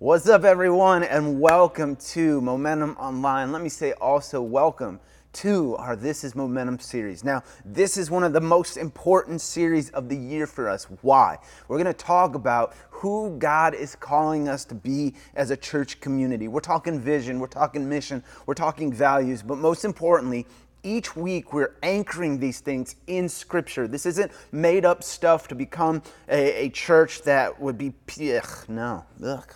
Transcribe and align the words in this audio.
What's 0.00 0.28
up, 0.28 0.44
everyone, 0.44 1.02
and 1.02 1.40
welcome 1.40 1.96
to 1.96 2.40
Momentum 2.40 2.96
Online. 3.00 3.50
Let 3.50 3.62
me 3.62 3.68
say 3.68 3.94
also 3.94 4.40
welcome 4.40 5.00
to 5.32 5.74
our 5.74 5.96
This 5.96 6.22
is 6.22 6.36
Momentum 6.36 6.78
series. 6.78 7.24
Now, 7.24 7.42
this 7.64 7.96
is 7.96 8.08
one 8.08 8.22
of 8.22 8.32
the 8.32 8.40
most 8.40 8.76
important 8.76 9.40
series 9.40 9.90
of 9.90 10.08
the 10.08 10.16
year 10.16 10.46
for 10.46 10.68
us. 10.68 10.84
Why? 11.02 11.38
We're 11.66 11.78
going 11.78 11.92
to 11.92 11.92
talk 11.92 12.36
about 12.36 12.76
who 12.90 13.36
God 13.38 13.74
is 13.74 13.96
calling 13.96 14.48
us 14.48 14.64
to 14.66 14.76
be 14.76 15.16
as 15.34 15.50
a 15.50 15.56
church 15.56 15.98
community. 15.98 16.46
We're 16.46 16.60
talking 16.60 17.00
vision, 17.00 17.40
we're 17.40 17.48
talking 17.48 17.88
mission, 17.88 18.22
we're 18.46 18.54
talking 18.54 18.92
values, 18.92 19.42
but 19.42 19.58
most 19.58 19.84
importantly, 19.84 20.46
each 20.84 21.16
week 21.16 21.52
we're 21.52 21.74
anchoring 21.82 22.38
these 22.38 22.60
things 22.60 22.94
in 23.08 23.28
scripture 23.28 23.88
this 23.88 24.06
isn't 24.06 24.30
made 24.52 24.84
up 24.84 25.02
stuff 25.02 25.48
to 25.48 25.56
become 25.56 26.00
a, 26.28 26.66
a 26.66 26.68
church 26.70 27.22
that 27.22 27.60
would 27.60 27.76
be 27.76 27.92
ugh, 28.36 28.64
no 28.68 29.04
ugh, 29.24 29.52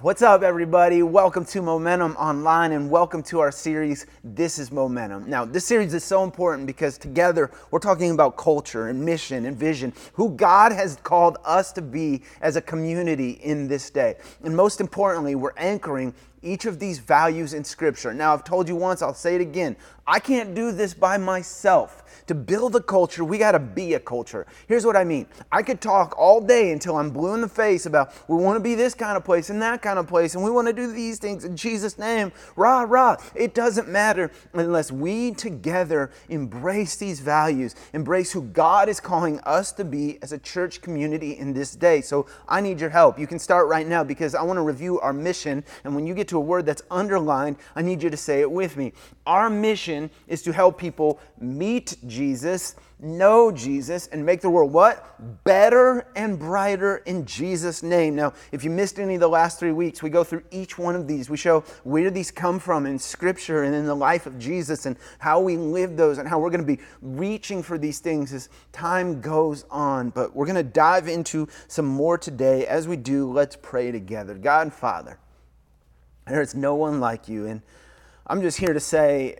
What's 0.00 0.20
up, 0.20 0.42
everybody? 0.42 1.04
Welcome 1.04 1.44
to 1.44 1.62
Momentum 1.62 2.16
Online 2.16 2.72
and 2.72 2.90
welcome 2.90 3.22
to 3.22 3.38
our 3.38 3.52
series, 3.52 4.06
This 4.24 4.58
is 4.58 4.72
Momentum. 4.72 5.30
Now, 5.30 5.44
this 5.44 5.64
series 5.64 5.94
is 5.94 6.02
so 6.02 6.24
important 6.24 6.66
because 6.66 6.98
together 6.98 7.52
we're 7.70 7.78
talking 7.78 8.10
about 8.10 8.36
culture 8.36 8.88
and 8.88 9.04
mission 9.04 9.46
and 9.46 9.56
vision, 9.56 9.92
who 10.14 10.30
God 10.30 10.72
has 10.72 10.96
called 11.04 11.38
us 11.44 11.70
to 11.74 11.82
be 11.82 12.22
as 12.40 12.56
a 12.56 12.60
community 12.60 13.30
in 13.44 13.68
this 13.68 13.90
day. 13.90 14.16
And 14.42 14.56
most 14.56 14.80
importantly, 14.80 15.36
we're 15.36 15.54
anchoring 15.56 16.12
each 16.46 16.64
of 16.64 16.78
these 16.78 16.98
values 16.98 17.52
in 17.52 17.64
Scripture. 17.64 18.14
Now, 18.14 18.32
I've 18.32 18.44
told 18.44 18.68
you 18.68 18.76
once, 18.76 19.02
I'll 19.02 19.14
say 19.14 19.34
it 19.34 19.40
again. 19.40 19.76
I 20.06 20.20
can't 20.20 20.54
do 20.54 20.70
this 20.70 20.94
by 20.94 21.18
myself. 21.18 22.04
To 22.28 22.34
build 22.34 22.74
a 22.74 22.80
culture, 22.80 23.24
we 23.24 23.38
got 23.38 23.52
to 23.52 23.58
be 23.58 23.94
a 23.94 24.00
culture. 24.00 24.46
Here's 24.66 24.84
what 24.84 24.96
I 24.96 25.04
mean 25.04 25.26
I 25.52 25.62
could 25.62 25.80
talk 25.80 26.14
all 26.18 26.40
day 26.40 26.72
until 26.72 26.96
I'm 26.96 27.10
blue 27.10 27.34
in 27.34 27.40
the 27.40 27.48
face 27.48 27.86
about 27.86 28.12
we 28.28 28.36
want 28.36 28.56
to 28.56 28.60
be 28.60 28.74
this 28.74 28.94
kind 28.94 29.16
of 29.16 29.24
place 29.24 29.50
and 29.50 29.62
that 29.62 29.82
kind 29.82 29.98
of 29.98 30.08
place, 30.08 30.34
and 30.34 30.42
we 30.42 30.50
want 30.50 30.66
to 30.66 30.72
do 30.72 30.92
these 30.92 31.18
things 31.18 31.44
in 31.44 31.56
Jesus' 31.56 31.98
name. 31.98 32.32
Rah, 32.56 32.82
rah. 32.82 33.16
It 33.34 33.54
doesn't 33.54 33.88
matter 33.88 34.32
unless 34.54 34.90
we 34.90 35.32
together 35.32 36.10
embrace 36.28 36.96
these 36.96 37.20
values, 37.20 37.74
embrace 37.92 38.32
who 38.32 38.42
God 38.42 38.88
is 38.88 38.98
calling 38.98 39.40
us 39.40 39.72
to 39.72 39.84
be 39.84 40.18
as 40.22 40.32
a 40.32 40.38
church 40.38 40.80
community 40.80 41.38
in 41.38 41.52
this 41.52 41.76
day. 41.76 42.00
So 42.00 42.26
I 42.48 42.60
need 42.60 42.80
your 42.80 42.90
help. 42.90 43.18
You 43.18 43.26
can 43.26 43.38
start 43.38 43.68
right 43.68 43.86
now 43.86 44.02
because 44.02 44.34
I 44.34 44.42
want 44.42 44.56
to 44.56 44.62
review 44.62 44.98
our 45.00 45.12
mission. 45.12 45.64
And 45.84 45.94
when 45.94 46.06
you 46.06 46.14
get 46.14 46.28
to 46.28 46.35
a 46.36 46.40
word 46.40 46.66
that's 46.66 46.82
underlined, 46.90 47.56
I 47.74 47.82
need 47.82 48.02
you 48.02 48.10
to 48.10 48.16
say 48.16 48.40
it 48.40 48.50
with 48.50 48.76
me. 48.76 48.92
Our 49.26 49.50
mission 49.50 50.10
is 50.28 50.42
to 50.42 50.52
help 50.52 50.78
people 50.78 51.18
meet 51.40 51.96
Jesus, 52.06 52.76
know 53.00 53.50
Jesus, 53.50 54.06
and 54.06 54.24
make 54.24 54.40
the 54.40 54.48
world 54.48 54.72
what? 54.72 55.44
Better 55.44 56.06
and 56.14 56.38
brighter 56.38 56.98
in 56.98 57.26
Jesus' 57.26 57.82
name. 57.82 58.14
Now, 58.14 58.32
if 58.52 58.64
you 58.64 58.70
missed 58.70 58.98
any 58.98 59.14
of 59.14 59.20
the 59.20 59.28
last 59.28 59.58
three 59.58 59.72
weeks, 59.72 60.02
we 60.02 60.10
go 60.10 60.24
through 60.24 60.44
each 60.50 60.78
one 60.78 60.94
of 60.94 61.06
these. 61.08 61.28
We 61.28 61.36
show 61.36 61.60
where 61.84 62.10
these 62.10 62.30
come 62.30 62.58
from 62.58 62.86
in 62.86 62.98
Scripture 62.98 63.64
and 63.64 63.74
in 63.74 63.84
the 63.84 63.94
life 63.94 64.26
of 64.26 64.38
Jesus 64.38 64.86
and 64.86 64.96
how 65.18 65.40
we 65.40 65.56
live 65.56 65.96
those 65.96 66.18
and 66.18 66.28
how 66.28 66.38
we're 66.38 66.50
going 66.50 66.66
to 66.66 66.76
be 66.76 66.80
reaching 67.02 67.62
for 67.62 67.78
these 67.78 67.98
things 67.98 68.32
as 68.32 68.48
time 68.72 69.20
goes 69.20 69.64
on. 69.70 70.10
But 70.10 70.34
we're 70.34 70.46
going 70.46 70.56
to 70.56 70.62
dive 70.62 71.08
into 71.08 71.48
some 71.68 71.86
more 71.86 72.16
today. 72.16 72.66
As 72.66 72.86
we 72.86 72.96
do, 72.96 73.30
let's 73.30 73.56
pray 73.56 73.90
together. 73.90 74.34
God 74.34 74.62
and 74.62 74.72
Father, 74.72 75.18
there 76.26 76.42
is 76.42 76.54
no 76.54 76.74
one 76.74 77.00
like 77.00 77.28
you. 77.28 77.46
And 77.46 77.62
I'm 78.26 78.42
just 78.42 78.58
here 78.58 78.72
to 78.72 78.80
say 78.80 79.36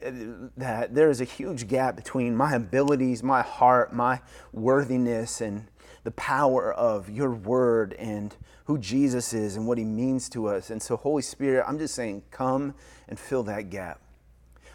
that 0.57 0.95
there 0.95 1.11
is 1.11 1.21
a 1.21 1.25
huge 1.25 1.67
gap 1.67 1.97
between 1.97 2.37
my 2.37 2.55
abilities, 2.55 3.23
my 3.23 3.43
heart, 3.43 3.93
my 3.93 4.21
worthiness, 4.53 5.41
and 5.41 5.67
the 6.05 6.13
power 6.13 6.73
of 6.73 7.11
your 7.11 7.33
word 7.33 7.95
and 7.95 8.37
who 8.67 8.79
Jesus 8.79 9.33
is 9.33 9.57
and 9.57 9.67
what 9.67 9.79
he 9.79 9.85
means 9.85 10.29
to 10.31 10.47
us. 10.47 10.71
And 10.71 10.81
so, 10.81 10.97
Holy 10.97 11.23
Spirit, 11.23 11.65
I'm 11.67 11.79
just 11.79 11.95
saying, 11.95 12.23
come 12.31 12.75
and 13.09 13.19
fill 13.19 13.43
that 13.45 13.71
gap. 13.71 14.01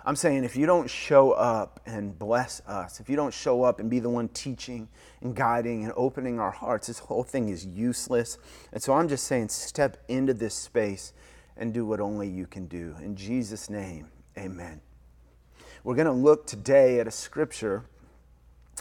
I'm 0.04 0.16
saying 0.16 0.44
if 0.44 0.56
you 0.56 0.66
don't 0.66 0.89
show 0.89 1.32
up 1.32 1.80
and 1.86 2.17
bless 2.17 2.60
us, 2.61 2.99
if 2.99 3.10
you 3.10 3.16
don't 3.16 3.33
show 3.33 3.64
up 3.64 3.80
and 3.80 3.89
be 3.89 3.99
the 3.99 4.10
one 4.10 4.30
teaching 4.30 4.89
and 5.22 5.36
guiding 5.36 5.83
and 5.83 5.93
opening 5.95 6.39
our 6.39 6.52
hearts, 6.52 6.88
this 6.88 6.99
whole 6.99 7.23
thing 7.23 7.49
is 7.49 7.66
useless. 7.66 8.38
And 8.73 8.82
so 8.82 8.93
I'm 8.93 9.08
just 9.08 9.26
saying, 9.26 9.49
step 9.49 10.04
into 10.10 10.33
this 10.33 10.55
space 10.55 11.14
and 11.58 11.73
do 11.73 11.86
what 11.86 12.00
only 12.00 12.28
you 12.28 12.48
can 12.48 12.66
do. 12.67 12.95
In 13.02 13.16
Jesus' 13.16 13.70
name, 13.70 14.08
amen. 14.38 14.82
We're 15.84 15.95
going 15.95 16.08
to 16.08 16.12
look 16.12 16.45
today 16.45 17.00
at 17.00 17.08
a 17.08 17.12
scripture, 17.12 17.84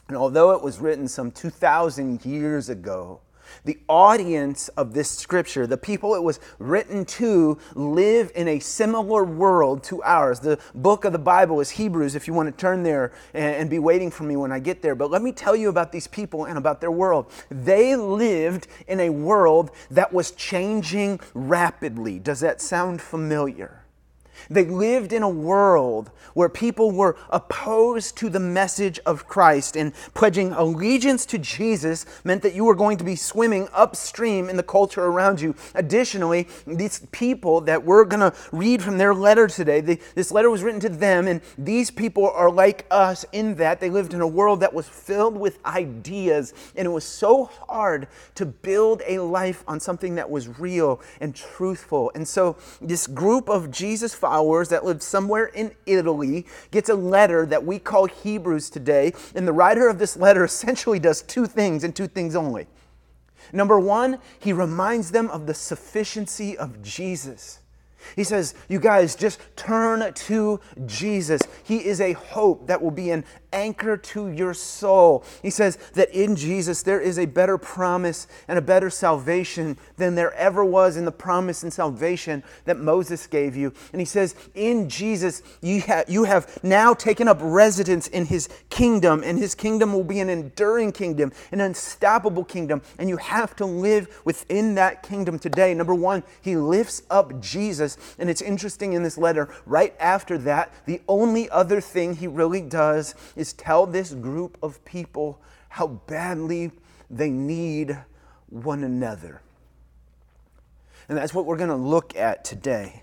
and 0.09 0.17
although 0.17 0.53
it 0.53 0.63
was 0.63 0.79
written 0.79 1.09
some 1.09 1.31
2,000 1.31 2.25
years 2.25 2.69
ago, 2.69 3.21
the 3.65 3.79
audience 3.89 4.69
of 4.71 4.95
this 4.95 5.11
scripture, 5.11 5.67
the 5.67 5.77
people 5.77 6.15
it 6.15 6.23
was 6.23 6.41
written 6.59 7.05
to, 7.05 7.59
live 7.75 8.31
in 8.35 8.49
a 8.49 8.59
similar 8.59 9.25
world 9.25 9.83
to 9.85 10.03
ours. 10.03 10.41
The 10.41 10.59
book 10.75 11.05
of 11.05 11.13
the 11.13 11.19
Bible 11.19 11.61
is 11.61 11.71
Hebrews, 11.71 12.15
if 12.15 12.27
you 12.27 12.35
want 12.35 12.49
to 12.49 12.61
turn 12.61 12.83
there 12.83 13.13
and, 13.35 13.71
be 13.71 13.79
waiting 13.79 14.11
for 14.11 14.25
me 14.25 14.37
when 14.37 14.51
I 14.51 14.59
get 14.59 14.83
there. 14.83 14.95
But 14.97 15.11
let 15.11 15.23
me 15.23 15.31
tell 15.31 15.55
you 15.55 15.69
about 15.69 15.93
these 15.93 16.09
people 16.09 16.47
and 16.47 16.59
about 16.59 16.81
their 16.81 16.91
world. 16.91 17.31
They 17.51 17.95
lived 17.95 18.67
in 18.89 18.99
a 18.99 19.11
world 19.11 19.71
that 19.91 20.13
was 20.13 20.33
changing 20.33 21.21
rapidly. 21.35 22.19
Does 22.19 22.41
that 22.41 22.61
sound 22.61 23.01
familiar? 23.01 23.80
They 24.49 24.65
lived 24.65 25.13
in 25.13 25.23
a 25.23 25.29
world 25.29 26.11
where 26.35 26.49
people 26.49 26.91
were 26.93 27.17
opposed 27.31 28.17
to 28.19 28.29
the 28.29 28.41
message 28.41 29.01
of 29.05 29.27
Christ, 29.27 29.77
and 29.77 29.93
pledging 30.15 30.53
allegiance 30.53 31.27
to 31.27 31.39
Jesus 31.39 32.07
meant 32.25 32.43
that 32.43 32.55
you 32.55 32.65
were 32.65 32.75
going 32.75 32.97
to 32.99 33.05
be 33.05 33.17
swimming 33.17 33.69
upstream 33.73 34.49
in 34.49 34.57
the 34.57 34.63
culture 34.63 35.05
around 35.05 35.41
you. 35.41 35.55
Additionally, 35.75 36.49
these 36.67 37.01
people 37.13 37.61
that 37.63 37.85
we're 37.85 38.05
going 38.05 38.21
to 38.21 38.37
read 38.53 38.83
from 38.83 38.99
their 38.99 39.15
letter 39.15 39.47
today, 39.49 39.81
they, 39.81 39.99
this 40.15 40.33
letter 40.33 40.51
was 40.51 40.63
written 40.63 40.81
to 40.81 40.89
them, 40.89 41.27
and 41.27 41.41
these 41.59 41.91
people 41.91 42.31
are 42.31 42.51
like 42.51 42.87
us 42.91 43.25
in 43.33 43.55
that 43.57 43.81
they 43.81 43.91
lived 43.91 44.15
in 44.15 44.21
a 44.21 44.27
world 44.27 44.61
that 44.61 44.73
was 44.73 44.89
filled 44.89 45.37
with 45.37 45.59
ideas, 45.67 46.55
and 46.77 46.87
it 46.87 46.91
was 46.91 47.05
so 47.05 47.45
hard 47.45 48.09
to 48.35 48.47
build 48.47 49.03
a 49.07 49.19
life 49.19 49.65
on 49.67 49.81
something 49.81 50.15
that 50.15 50.31
was 50.31 50.59
real 50.59 51.01
and 51.21 51.35
truthful. 51.35 52.11
And 52.15 52.27
so, 52.27 52.57
this 52.81 53.07
group 53.07 53.49
of 53.49 53.71
Jesus 53.71 54.15
followers 54.15 54.30
followers 54.31 54.69
that 54.69 54.85
lived 54.85 55.03
somewhere 55.03 55.47
in 55.47 55.73
Italy 55.87 56.47
gets 56.71 56.89
a 56.89 56.95
letter 56.95 57.45
that 57.47 57.65
we 57.65 57.81
call 57.81 58.07
Hebrews 58.07 58.71
today. 58.71 59.13
And 59.35 59.47
the 59.47 59.53
writer 59.53 59.89
of 59.89 59.99
this 59.99 60.17
letter 60.17 60.45
essentially 60.45 61.01
does 61.01 61.23
two 61.23 61.47
things 61.47 61.83
and 61.83 61.97
two 61.97 62.07
things 62.07 62.37
only. 62.37 62.69
Number 63.53 63.81
one, 63.81 64.21
he 64.39 64.53
reminds 64.53 65.11
them 65.11 65.29
of 65.31 65.49
the 65.49 65.55
sufficiency 65.55 66.57
of 66.57 66.81
Jesus. 66.81 67.59
He 68.15 68.23
says, 68.23 68.55
You 68.69 68.79
guys, 68.79 69.17
just 69.17 69.41
turn 69.57 70.15
to 70.15 70.61
Jesus. 70.87 71.43
He 71.65 71.85
is 71.85 72.01
a 72.01 72.13
hope 72.13 72.69
that 72.69 72.81
will 72.81 72.93
be 72.93 73.11
an 73.11 73.25
anchor 73.53 73.97
to 73.97 74.29
your 74.29 74.55
soul. 74.55 75.25
He 75.43 75.51
says 75.51 75.77
that 75.95 76.11
in 76.11 76.37
Jesus 76.37 76.83
there 76.83 77.01
is 77.01 77.19
a 77.19 77.27
better 77.27 77.59
promise 77.59 78.27
and 78.49 78.59
a 78.59 78.63
better 78.63 78.91
salvation 78.91 79.79
than 79.97 80.15
there 80.15 80.33
ever 80.35 80.65
was 80.65 80.97
in 80.97 81.05
the 81.05 81.13
promise 81.13 81.63
and 81.63 81.73
salvation 81.73 82.43
that 82.65 82.79
Moses 82.79 83.27
gave 83.27 83.57
you. 83.57 83.73
And 83.93 84.01
he 84.01 84.05
says, 84.05 84.35
in 84.55 84.89
Jesus 84.89 85.43
you, 85.61 85.81
ha- 85.83 86.05
you 86.09 86.25
have 86.25 86.63
now 86.63 86.95
taken 86.95 87.29
up 87.29 87.39
residence 87.41 88.07
in 88.09 88.27
his 88.27 88.49
kingdom, 88.69 89.23
and 89.25 89.39
his 89.39 89.55
kingdom 89.55 89.93
will 89.93 90.05
be 90.05 90.21
an 90.21 90.29
enduring 90.29 90.93
kingdom, 90.93 91.33
an 91.53 91.61
unstoppable 91.61 92.45
kingdom, 92.45 92.83
and 92.99 93.09
you 93.09 93.17
have 93.17 93.57
to 93.57 93.67
live 93.67 94.21
within 94.25 94.75
that 94.77 95.03
kingdom 95.03 95.39
today. 95.39 95.75
Number 95.75 95.95
one, 95.95 96.23
he 96.41 96.57
lifts 96.57 97.03
up 97.11 97.41
Jesus. 97.41 97.97
And 98.19 98.31
it's 98.31 98.43
interesting 98.43 98.93
in 98.93 99.03
this 99.03 99.19
letter, 99.19 99.49
right 99.67 99.95
after 99.99 100.39
that, 100.39 100.73
the 100.87 101.01
only 101.09 101.49
other 101.51 101.81
thing 101.81 102.17
he 102.17 102.27
really 102.27 102.61
does 102.61 103.15
is 103.41 103.55
tell 103.55 103.87
this 103.87 104.13
group 104.13 104.59
of 104.63 104.85
people 104.85 105.41
how 105.71 105.87
badly 105.87 106.71
they 107.09 107.31
need 107.31 107.99
one 108.51 108.85
another. 108.85 109.41
And 111.09 111.17
that's 111.17 111.33
what 111.33 111.47
we're 111.47 111.57
going 111.57 111.71
to 111.71 111.77
look 111.77 112.15
at 112.15 112.45
today. 112.45 113.03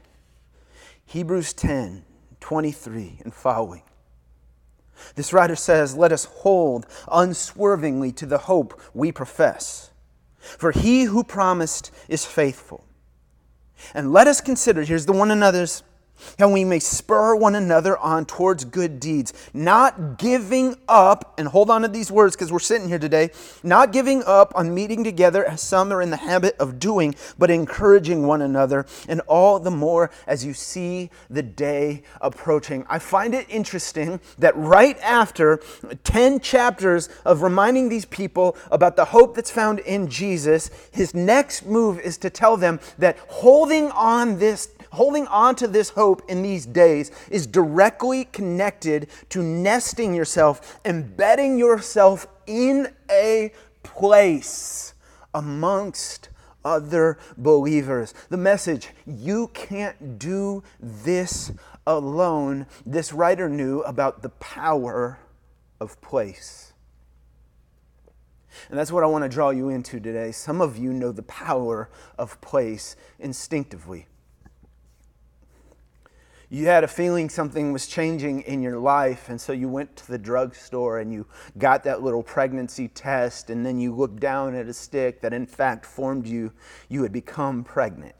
Hebrews 1.05 1.53
10 1.53 2.03
23 2.39 3.19
and 3.23 3.33
following. 3.33 3.81
This 5.15 5.33
writer 5.33 5.55
says, 5.55 5.97
Let 5.97 6.11
us 6.11 6.25
hold 6.25 6.85
unswervingly 7.11 8.11
to 8.13 8.25
the 8.25 8.37
hope 8.37 8.79
we 8.93 9.11
profess. 9.11 9.89
For 10.39 10.71
he 10.71 11.03
who 11.03 11.23
promised 11.23 11.91
is 12.07 12.25
faithful. 12.25 12.85
And 13.93 14.13
let 14.13 14.27
us 14.27 14.39
consider, 14.39 14.83
here's 14.83 15.05
the 15.07 15.13
one 15.13 15.31
another's 15.31 15.83
how 16.39 16.49
we 16.49 16.63
may 16.63 16.79
spur 16.79 17.35
one 17.35 17.55
another 17.55 17.97
on 17.97 18.25
towards 18.25 18.65
good 18.65 18.99
deeds, 18.99 19.33
not 19.53 20.17
giving 20.17 20.75
up, 20.87 21.33
and 21.37 21.47
hold 21.47 21.69
on 21.69 21.81
to 21.81 21.87
these 21.87 22.11
words 22.11 22.35
because 22.35 22.51
we're 22.51 22.59
sitting 22.59 22.87
here 22.87 22.99
today, 22.99 23.29
not 23.63 23.91
giving 23.91 24.23
up 24.23 24.53
on 24.55 24.73
meeting 24.73 25.03
together 25.03 25.45
as 25.45 25.61
some 25.61 25.91
are 25.91 26.01
in 26.01 26.09
the 26.09 26.17
habit 26.17 26.55
of 26.59 26.79
doing, 26.79 27.15
but 27.37 27.49
encouraging 27.49 28.25
one 28.25 28.41
another, 28.41 28.85
and 29.07 29.21
all 29.21 29.59
the 29.59 29.71
more 29.71 30.11
as 30.25 30.45
you 30.45 30.53
see 30.53 31.09
the 31.29 31.43
day 31.43 32.03
approaching. 32.21 32.85
I 32.89 32.99
find 32.99 33.33
it 33.33 33.45
interesting 33.49 34.19
that 34.37 34.55
right 34.55 34.97
after 34.99 35.61
10 36.03 36.39
chapters 36.39 37.09
of 37.25 37.41
reminding 37.41 37.89
these 37.89 38.05
people 38.05 38.57
about 38.71 38.95
the 38.95 39.05
hope 39.05 39.35
that's 39.35 39.51
found 39.51 39.79
in 39.79 40.09
Jesus, 40.09 40.69
his 40.91 41.13
next 41.13 41.65
move 41.65 41.99
is 41.99 42.17
to 42.19 42.29
tell 42.29 42.57
them 42.57 42.79
that 42.97 43.17
holding 43.27 43.91
on 43.91 44.39
this 44.39 44.69
holding 44.93 45.27
on 45.27 45.55
to 45.55 45.67
this 45.67 45.89
hope 45.89 46.21
in 46.29 46.41
these 46.41 46.65
days 46.65 47.11
is 47.29 47.47
directly 47.47 48.25
connected 48.25 49.07
to 49.29 49.43
nesting 49.43 50.13
yourself, 50.13 50.79
embedding 50.85 51.57
yourself 51.57 52.27
in 52.45 52.93
a 53.09 53.51
place 53.83 54.93
amongst 55.33 56.29
other 56.65 57.17
believers. 57.37 58.13
The 58.29 58.37
message 58.37 58.89
you 59.05 59.49
can't 59.53 60.19
do 60.19 60.63
this 60.79 61.51
alone. 61.85 62.65
This 62.85 63.13
writer 63.13 63.47
knew 63.47 63.81
about 63.81 64.21
the 64.21 64.29
power 64.29 65.19
of 65.79 65.99
place. 66.01 66.73
And 68.69 68.77
that's 68.77 68.91
what 68.91 69.03
I 69.03 69.07
want 69.07 69.23
to 69.23 69.29
draw 69.29 69.51
you 69.51 69.69
into 69.69 69.99
today. 69.99 70.31
Some 70.31 70.61
of 70.61 70.77
you 70.77 70.91
know 70.91 71.11
the 71.11 71.23
power 71.23 71.89
of 72.17 72.41
place 72.41 72.95
instinctively 73.19 74.07
you 76.49 76.67
had 76.67 76.83
a 76.83 76.87
feeling 76.87 77.29
something 77.29 77.73
was 77.73 77.87
changing 77.87 78.41
in 78.41 78.61
your 78.61 78.79
life, 78.79 79.29
and 79.29 79.39
so 79.39 79.51
you 79.51 79.67
went 79.67 79.95
to 79.97 80.07
the 80.07 80.17
drugstore 80.17 80.99
and 80.99 81.11
you 81.11 81.25
got 81.57 81.83
that 81.83 82.01
little 82.01 82.23
pregnancy 82.23 82.87
test, 82.87 83.49
and 83.49 83.65
then 83.65 83.79
you 83.79 83.93
looked 83.93 84.19
down 84.19 84.55
at 84.55 84.67
a 84.67 84.73
stick 84.73 85.21
that 85.21 85.33
in 85.33 85.45
fact 85.45 85.85
formed 85.85 86.25
you, 86.25 86.51
you 86.89 87.03
had 87.03 87.11
become 87.11 87.63
pregnant 87.63 88.15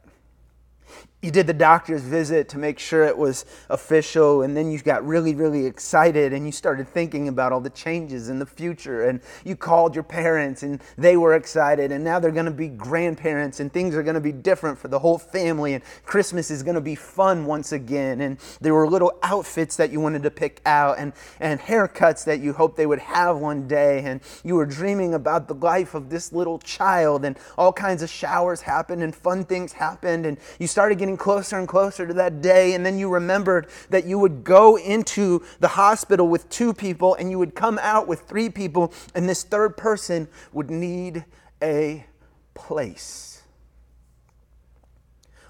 you 1.20 1.32
did 1.32 1.48
the 1.48 1.52
doctor's 1.52 2.02
visit 2.02 2.48
to 2.48 2.58
make 2.58 2.78
sure 2.78 3.02
it 3.02 3.18
was 3.18 3.44
official 3.70 4.42
and 4.42 4.56
then 4.56 4.70
you 4.70 4.78
got 4.78 5.04
really 5.04 5.34
really 5.34 5.66
excited 5.66 6.32
and 6.32 6.46
you 6.46 6.52
started 6.52 6.86
thinking 6.86 7.26
about 7.26 7.52
all 7.52 7.60
the 7.60 7.70
changes 7.70 8.28
in 8.28 8.38
the 8.38 8.46
future 8.46 9.08
and 9.08 9.20
you 9.44 9.56
called 9.56 9.96
your 9.96 10.04
parents 10.04 10.62
and 10.62 10.80
they 10.96 11.16
were 11.16 11.34
excited 11.34 11.90
and 11.90 12.04
now 12.04 12.20
they're 12.20 12.30
going 12.30 12.44
to 12.44 12.52
be 12.52 12.68
grandparents 12.68 13.58
and 13.58 13.72
things 13.72 13.96
are 13.96 14.04
going 14.04 14.14
to 14.14 14.20
be 14.20 14.30
different 14.30 14.78
for 14.78 14.86
the 14.86 14.98
whole 14.98 15.18
family 15.18 15.74
and 15.74 15.82
christmas 16.04 16.52
is 16.52 16.62
going 16.62 16.76
to 16.76 16.80
be 16.80 16.94
fun 16.94 17.44
once 17.46 17.72
again 17.72 18.20
and 18.20 18.38
there 18.60 18.74
were 18.74 18.86
little 18.88 19.18
outfits 19.24 19.74
that 19.74 19.90
you 19.90 19.98
wanted 19.98 20.22
to 20.22 20.30
pick 20.30 20.60
out 20.66 21.00
and, 21.00 21.12
and 21.40 21.58
haircuts 21.58 22.24
that 22.24 22.38
you 22.38 22.52
hoped 22.52 22.76
they 22.76 22.86
would 22.86 23.00
have 23.00 23.38
one 23.38 23.66
day 23.66 24.04
and 24.04 24.20
you 24.44 24.54
were 24.54 24.66
dreaming 24.66 25.14
about 25.14 25.48
the 25.48 25.54
life 25.54 25.94
of 25.94 26.10
this 26.10 26.32
little 26.32 26.60
child 26.60 27.24
and 27.24 27.36
all 27.56 27.72
kinds 27.72 28.04
of 28.04 28.08
showers 28.08 28.60
happened 28.60 29.02
and 29.02 29.16
fun 29.16 29.44
things 29.44 29.72
happened 29.72 30.24
and 30.24 30.38
you 30.60 30.68
started 30.68 30.96
getting 30.96 31.07
getting 31.08 31.16
closer 31.16 31.58
and 31.58 31.66
closer 31.66 32.06
to 32.06 32.12
that 32.12 32.42
day, 32.42 32.74
and 32.74 32.84
then 32.84 32.98
you 32.98 33.08
remembered 33.08 33.66
that 33.88 34.04
you 34.04 34.18
would 34.18 34.44
go 34.44 34.76
into 34.76 35.42
the 35.58 35.68
hospital 35.68 36.28
with 36.28 36.46
two 36.50 36.74
people 36.74 37.14
and 37.14 37.30
you 37.30 37.38
would 37.38 37.54
come 37.54 37.78
out 37.80 38.06
with 38.06 38.20
three 38.28 38.50
people, 38.50 38.92
and 39.14 39.26
this 39.26 39.42
third 39.42 39.74
person 39.74 40.28
would 40.52 40.68
need 40.70 41.24
a 41.62 42.04
place. 42.52 43.42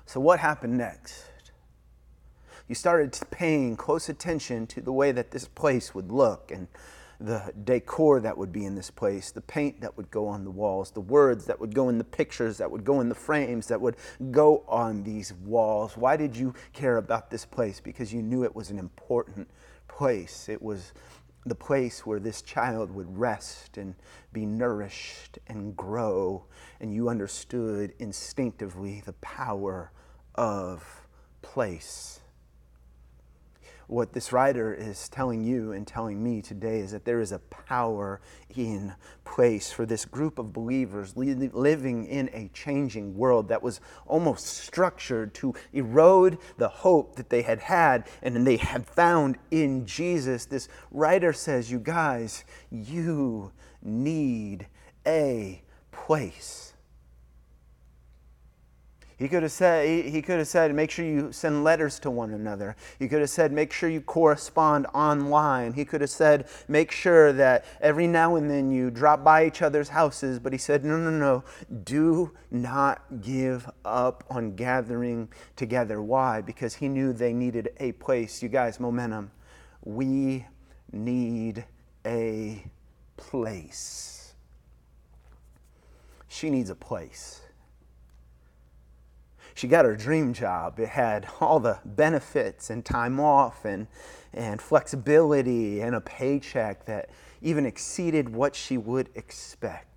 So, 0.06 0.20
what 0.20 0.38
happened 0.38 0.78
next? 0.78 1.24
You 2.68 2.76
started 2.76 3.18
paying 3.32 3.76
close 3.76 4.08
attention 4.08 4.68
to 4.68 4.80
the 4.80 4.92
way 4.92 5.10
that 5.10 5.32
this 5.32 5.48
place 5.48 5.92
would 5.92 6.12
look 6.12 6.52
and 6.52 6.68
the 7.20 7.52
decor 7.64 8.20
that 8.20 8.38
would 8.38 8.52
be 8.52 8.64
in 8.64 8.76
this 8.76 8.90
place, 8.90 9.32
the 9.32 9.40
paint 9.40 9.80
that 9.80 9.96
would 9.96 10.10
go 10.10 10.28
on 10.28 10.44
the 10.44 10.50
walls, 10.50 10.92
the 10.92 11.00
words 11.00 11.46
that 11.46 11.58
would 11.58 11.74
go 11.74 11.88
in 11.88 11.98
the 11.98 12.04
pictures, 12.04 12.58
that 12.58 12.70
would 12.70 12.84
go 12.84 13.00
in 13.00 13.08
the 13.08 13.14
frames, 13.14 13.66
that 13.66 13.80
would 13.80 13.96
go 14.30 14.64
on 14.68 15.02
these 15.02 15.32
walls. 15.32 15.96
Why 15.96 16.16
did 16.16 16.36
you 16.36 16.54
care 16.72 16.96
about 16.96 17.30
this 17.30 17.44
place? 17.44 17.80
Because 17.80 18.12
you 18.12 18.22
knew 18.22 18.44
it 18.44 18.54
was 18.54 18.70
an 18.70 18.78
important 18.78 19.48
place. 19.88 20.48
It 20.48 20.62
was 20.62 20.92
the 21.44 21.56
place 21.56 22.06
where 22.06 22.20
this 22.20 22.42
child 22.42 22.90
would 22.90 23.18
rest 23.18 23.78
and 23.78 23.94
be 24.32 24.46
nourished 24.46 25.38
and 25.48 25.76
grow. 25.76 26.44
And 26.80 26.94
you 26.94 27.08
understood 27.08 27.94
instinctively 27.98 29.02
the 29.04 29.14
power 29.14 29.90
of 30.36 31.06
place 31.42 32.17
what 33.88 34.12
this 34.12 34.32
writer 34.32 34.72
is 34.72 35.08
telling 35.08 35.42
you 35.42 35.72
and 35.72 35.86
telling 35.86 36.22
me 36.22 36.42
today 36.42 36.80
is 36.80 36.92
that 36.92 37.06
there 37.06 37.20
is 37.20 37.32
a 37.32 37.38
power 37.38 38.20
in 38.54 38.94
place 39.24 39.72
for 39.72 39.86
this 39.86 40.04
group 40.04 40.38
of 40.38 40.52
believers 40.52 41.16
living 41.16 42.04
in 42.04 42.28
a 42.34 42.50
changing 42.52 43.16
world 43.16 43.48
that 43.48 43.62
was 43.62 43.80
almost 44.06 44.46
structured 44.46 45.32
to 45.34 45.54
erode 45.72 46.38
the 46.58 46.68
hope 46.68 47.16
that 47.16 47.30
they 47.30 47.42
had 47.42 47.58
had 47.60 48.06
and 48.22 48.46
they 48.46 48.58
had 48.58 48.86
found 48.86 49.38
in 49.50 49.86
Jesus. 49.86 50.44
This 50.44 50.68
writer 50.90 51.32
says, 51.32 51.70
You 51.70 51.78
guys, 51.78 52.44
you 52.70 53.52
need 53.82 54.66
a 55.06 55.62
place. 55.90 56.67
He 59.18 59.26
could 59.26 59.42
have 59.42 59.50
said, 59.50 60.06
he 60.06 60.22
could 60.22 60.38
have 60.38 60.46
said, 60.46 60.72
make 60.72 60.92
sure 60.92 61.04
you 61.04 61.32
send 61.32 61.64
letters 61.64 61.98
to 62.00 62.10
one 62.10 62.32
another. 62.32 62.76
He 63.00 63.08
could 63.08 63.20
have 63.20 63.30
said, 63.30 63.50
make 63.50 63.72
sure 63.72 63.88
you 63.88 64.00
correspond 64.00 64.86
online. 64.94 65.72
He 65.72 65.84
could 65.84 66.02
have 66.02 66.10
said, 66.10 66.46
make 66.68 66.92
sure 66.92 67.32
that 67.32 67.64
every 67.80 68.06
now 68.06 68.36
and 68.36 68.48
then 68.48 68.70
you 68.70 68.92
drop 68.92 69.24
by 69.24 69.44
each 69.44 69.60
other's 69.60 69.88
houses. 69.88 70.38
But 70.38 70.52
he 70.52 70.58
said, 70.58 70.84
no, 70.84 70.96
no, 70.96 71.10
no. 71.10 71.42
Do 71.82 72.30
not 72.52 73.02
give 73.20 73.68
up 73.84 74.22
on 74.30 74.54
gathering 74.54 75.28
together. 75.56 76.00
Why? 76.00 76.40
Because 76.40 76.76
he 76.76 76.88
knew 76.88 77.12
they 77.12 77.32
needed 77.32 77.70
a 77.80 77.92
place. 77.92 78.40
You 78.40 78.48
guys, 78.48 78.78
momentum. 78.78 79.32
We 79.84 80.46
need 80.92 81.64
a 82.06 82.62
place. 83.16 84.34
She 86.28 86.50
needs 86.50 86.70
a 86.70 86.76
place 86.76 87.40
she 89.58 89.66
got 89.66 89.84
her 89.84 89.96
dream 89.96 90.32
job. 90.32 90.78
It 90.78 90.90
had 90.90 91.26
all 91.40 91.58
the 91.58 91.80
benefits 91.84 92.70
and 92.70 92.84
time 92.84 93.18
off 93.18 93.64
and, 93.64 93.88
and 94.32 94.62
flexibility 94.62 95.80
and 95.80 95.96
a 95.96 96.00
paycheck 96.00 96.84
that 96.84 97.10
even 97.42 97.66
exceeded 97.66 98.28
what 98.28 98.54
she 98.54 98.78
would 98.78 99.10
expect. 99.16 99.87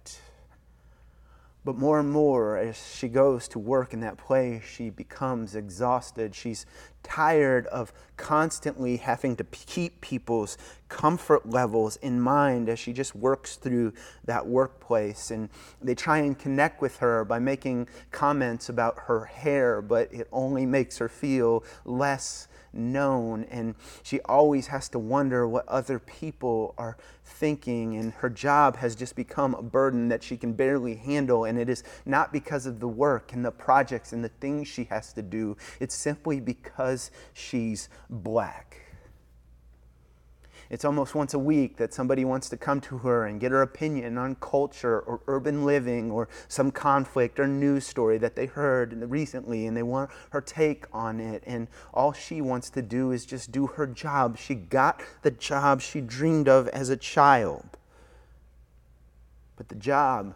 But 1.63 1.78
more 1.78 2.00
and 2.00 2.10
more, 2.10 2.58
as 2.58 2.96
she 2.96 3.08
goes 3.08 3.48
to 3.50 3.60
work 3.60 3.94
in 3.94 4.00
that 4.00 4.18
place, 4.18 4.63
she 4.63 4.90
becomes 4.90 5.56
exhausted. 5.56 6.34
She's 6.34 6.66
tired 7.04 7.68
of 7.68 7.94
constantly 8.18 8.98
having 8.98 9.36
to 9.36 9.44
keep 9.44 10.02
people's 10.02 10.58
comfort 10.90 11.48
levels 11.48 11.98
in 11.98 12.19
mind 12.19 12.68
as 12.68 12.80
she 12.80 12.94
just 12.94 13.16
works 13.16 13.58
through 13.58 13.94
that 14.25 14.48
workplace. 14.48 15.30
And 15.30 15.50
they 15.80 15.94
try 15.94 16.18
and 16.18 16.38
connect 16.38 16.81
with 16.81 16.98
her 16.98 17.24
by 17.25 17.38
making 17.38 17.90
comments 18.10 18.68
about 18.68 18.98
her 19.06 19.25
hair, 19.25 19.84
but 19.84 20.12
it 20.12 20.27
only 20.32 20.65
makes 20.65 20.98
her 20.98 21.10
feel 21.10 21.63
less 21.86 22.48
known. 22.74 23.46
And 23.46 23.75
she 24.04 24.20
always 24.22 24.68
has 24.68 24.90
to 24.90 25.00
wonder 25.00 25.48
what 25.48 25.68
other 25.68 26.00
people 26.00 26.74
are 26.78 26.98
thinking. 27.24 27.96
And 27.96 28.13
her 28.13 28.30
job 28.30 28.78
has 28.78 28.96
just 28.96 29.16
become 29.16 29.56
a 29.56 29.62
burden 29.62 30.10
that 30.10 30.24
she 30.24 30.38
can 30.38 30.54
barely 30.54 30.96
handle. 30.96 31.46
And 31.46 31.58
it 31.58 31.70
is 31.70 31.84
not 32.06 32.32
because 32.32 32.66
of 32.66 32.80
the 32.80 32.88
work 32.88 33.34
and 33.34 33.46
the 33.46 33.51
projects 33.51 34.13
and 34.13 34.24
the 34.24 34.30
things 34.30 34.68
she 34.68 34.86
has 34.86 35.13
to 35.13 35.22
do, 35.22 35.58
it's 35.80 35.96
simply 35.96 36.40
because 36.40 37.12
she's 37.34 37.90
black. 38.10 38.81
It's 40.72 40.86
almost 40.86 41.16
once 41.16 41.34
a 41.34 41.40
week 41.40 41.75
that 41.78 41.94
somebody 41.94 42.24
wants 42.24 42.48
to 42.48 42.56
come 42.56 42.80
to 42.82 43.00
her 43.00 43.25
and 43.25 43.42
get 43.42 43.51
her 43.51 43.62
opinion 43.62 44.18
on 44.18 44.36
culture 44.36 45.01
or 45.01 45.20
urban 45.28 45.66
living 45.66 46.10
or 46.10 46.30
some 46.48 46.72
conflict 46.72 47.42
or 47.42 47.46
news 47.46 47.86
story 47.86 48.18
that 48.20 48.38
they 48.38 48.46
heard 48.46 48.94
recently 49.12 49.68
and 49.68 49.75
they 49.75 49.84
want 49.84 50.12
her 50.30 50.40
take 50.40 50.86
on 50.94 51.20
it. 51.20 51.44
And 51.46 51.68
all 51.94 52.13
she 52.13 52.40
wants 52.40 52.70
to 52.70 52.82
do 52.82 53.12
is 53.12 53.25
just 53.25 53.51
do 53.51 53.68
her 53.68 53.86
job. 53.86 54.38
She 54.38 54.56
got 54.56 55.01
the 55.24 55.32
job 55.32 55.82
she 55.82 56.00
dreamed 56.00 56.48
of 56.48 56.70
as 56.70 56.88
a 56.88 56.96
child. 56.96 57.78
But 59.58 59.68
the 59.68 59.75
job 59.75 60.36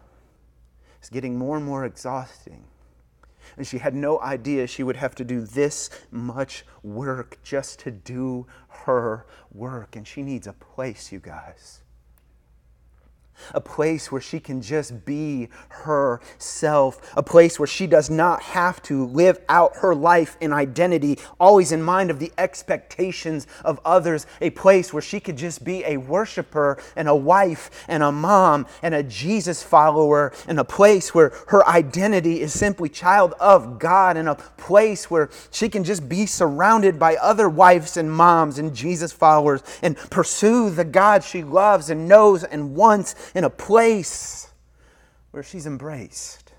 is 1.02 1.08
getting 1.08 1.38
more 1.38 1.56
and 1.56 1.64
more 1.64 1.86
exhausting 1.86 2.64
and 3.56 3.66
she 3.66 3.78
had 3.78 3.94
no 3.94 4.20
idea 4.20 4.66
she 4.66 4.82
would 4.82 4.96
have 4.96 5.14
to 5.16 5.24
do 5.24 5.40
this 5.40 5.90
much 6.10 6.64
work 6.82 7.38
just 7.42 7.78
to 7.80 7.90
do 7.90 8.46
her 8.68 9.26
work. 9.52 9.96
And 9.96 10.06
she 10.06 10.22
needs 10.22 10.46
a 10.46 10.52
place, 10.52 11.10
you 11.12 11.20
guys. 11.20 11.82
A 13.54 13.60
place 13.60 14.10
where 14.10 14.20
she 14.20 14.40
can 14.40 14.60
just 14.62 15.04
be 15.04 15.48
herself, 15.68 17.12
a 17.16 17.22
place 17.22 17.58
where 17.58 17.66
she 17.66 17.86
does 17.86 18.10
not 18.10 18.42
have 18.42 18.82
to 18.82 19.06
live 19.06 19.38
out 19.48 19.76
her 19.76 19.94
life 19.94 20.36
and 20.40 20.52
identity, 20.52 21.18
always 21.38 21.72
in 21.72 21.82
mind 21.82 22.10
of 22.10 22.18
the 22.18 22.32
expectations 22.38 23.46
of 23.64 23.80
others, 23.84 24.26
a 24.40 24.50
place 24.50 24.92
where 24.92 25.02
she 25.02 25.20
could 25.20 25.36
just 25.36 25.64
be 25.64 25.84
a 25.84 25.96
worshiper 25.96 26.78
and 26.96 27.08
a 27.08 27.14
wife 27.14 27.84
and 27.88 28.02
a 28.02 28.12
mom 28.12 28.66
and 28.82 28.94
a 28.94 29.02
Jesus 29.02 29.62
follower, 29.62 30.32
and 30.46 30.58
a 30.58 30.64
place 30.64 31.14
where 31.14 31.32
her 31.48 31.66
identity 31.68 32.40
is 32.40 32.52
simply 32.52 32.88
child 32.88 33.34
of 33.40 33.78
God, 33.78 34.16
and 34.16 34.28
a 34.28 34.34
place 34.34 35.10
where 35.10 35.30
she 35.50 35.68
can 35.68 35.84
just 35.84 36.08
be 36.08 36.26
surrounded 36.26 36.98
by 36.98 37.16
other 37.16 37.48
wives 37.48 37.96
and 37.96 38.10
moms 38.10 38.58
and 38.58 38.74
Jesus 38.74 39.12
followers 39.12 39.62
and 39.82 39.96
pursue 39.96 40.70
the 40.70 40.84
God 40.84 41.24
she 41.24 41.42
loves 41.42 41.90
and 41.90 42.08
knows 42.08 42.44
and 42.44 42.74
wants 42.74 43.25
in 43.34 43.44
a 43.44 43.50
place 43.50 44.50
where 45.30 45.42
she's 45.42 45.66
embraced. 45.66 46.52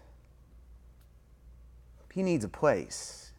He 2.13 2.23
needs 2.23 2.43
a 2.43 2.49
place. 2.49 3.31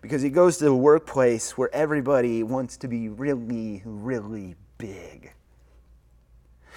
Because 0.00 0.22
he 0.22 0.30
goes 0.30 0.58
to 0.58 0.68
a 0.68 0.76
workplace 0.76 1.56
where 1.56 1.74
everybody 1.74 2.42
wants 2.42 2.76
to 2.78 2.88
be 2.88 3.08
really, 3.08 3.82
really 3.84 4.54
big 4.76 5.32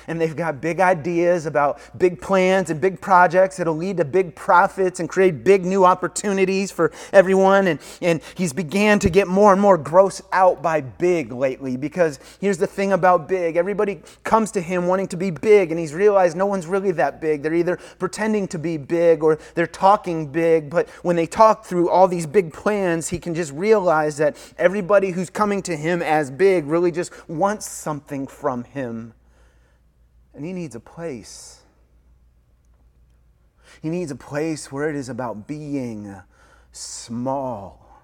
and 0.08 0.20
they've 0.20 0.36
got 0.36 0.62
big 0.62 0.80
ideas 0.80 1.46
about 1.46 1.80
big 1.98 2.22
plans 2.22 2.70
and 2.70 2.80
big 2.80 3.02
projects 3.02 3.58
that'll 3.58 3.76
lead 3.76 3.98
to 3.98 4.06
big 4.06 4.36
profits 4.36 5.00
and 5.00 5.10
create 5.10 5.44
big 5.44 5.66
new 5.66 5.86
opportunities 5.86 6.72
for 6.72 6.92
everyone. 7.14 7.68
And, 7.68 7.80
and 8.02 8.22
he's 8.36 8.54
began 8.54 9.00
to 9.00 9.10
get 9.10 9.28
more 9.28 9.52
and 9.54 9.62
more 9.62 9.78
grossed 9.78 10.22
out 10.32 10.62
by 10.62 10.82
big 10.82 11.32
lately 11.32 11.78
because 11.78 12.20
here's 12.40 12.58
the 12.58 12.68
thing 12.68 12.94
about 12.94 13.28
big 13.28 13.56
everybody 13.56 14.02
comes 14.24 14.52
to 14.52 14.62
him 14.62 14.88
wanting 14.88 15.08
to 15.08 15.18
be 15.18 15.32
big, 15.32 15.72
and 15.72 15.80
he's 15.80 15.94
realized 15.94 16.36
no 16.38 16.46
one's 16.46 16.68
really 16.68 16.92
that 16.92 17.22
big. 17.22 17.42
They're 17.42 17.54
either 17.54 17.78
pretending 18.00 18.48
to 18.50 18.60
be 18.60 18.78
big 18.78 19.24
or 19.24 19.40
they're 19.56 19.68
talking 19.68 20.32
big, 20.32 20.70
but 20.70 20.90
when 21.02 21.16
they 21.16 21.26
talk 21.26 21.66
through 21.66 21.90
all 21.90 22.08
these 22.08 22.26
big 22.26 22.54
plans, 22.54 23.10
he 23.10 23.20
can 23.20 23.34
just 23.34 23.52
realize 23.54 24.18
that 24.18 24.36
everybody 24.58 25.12
who's 25.12 25.30
coming 25.30 25.62
to 25.64 25.76
him 25.76 26.02
as 26.02 26.32
big 26.32 26.66
really 26.66 26.92
just 26.92 27.12
wants 27.30 27.70
something 27.70 28.28
from 28.28 28.64
him. 28.64 29.14
And 30.34 30.46
he 30.46 30.54
needs 30.54 30.76
a 30.76 30.80
place. 30.80 31.62
He 33.82 33.90
needs 33.90 34.12
a 34.12 34.16
place 34.16 34.72
where 34.72 34.90
it 34.90 34.96
is 34.96 35.10
about 35.10 35.48
being 35.48 36.16
small. 36.72 38.02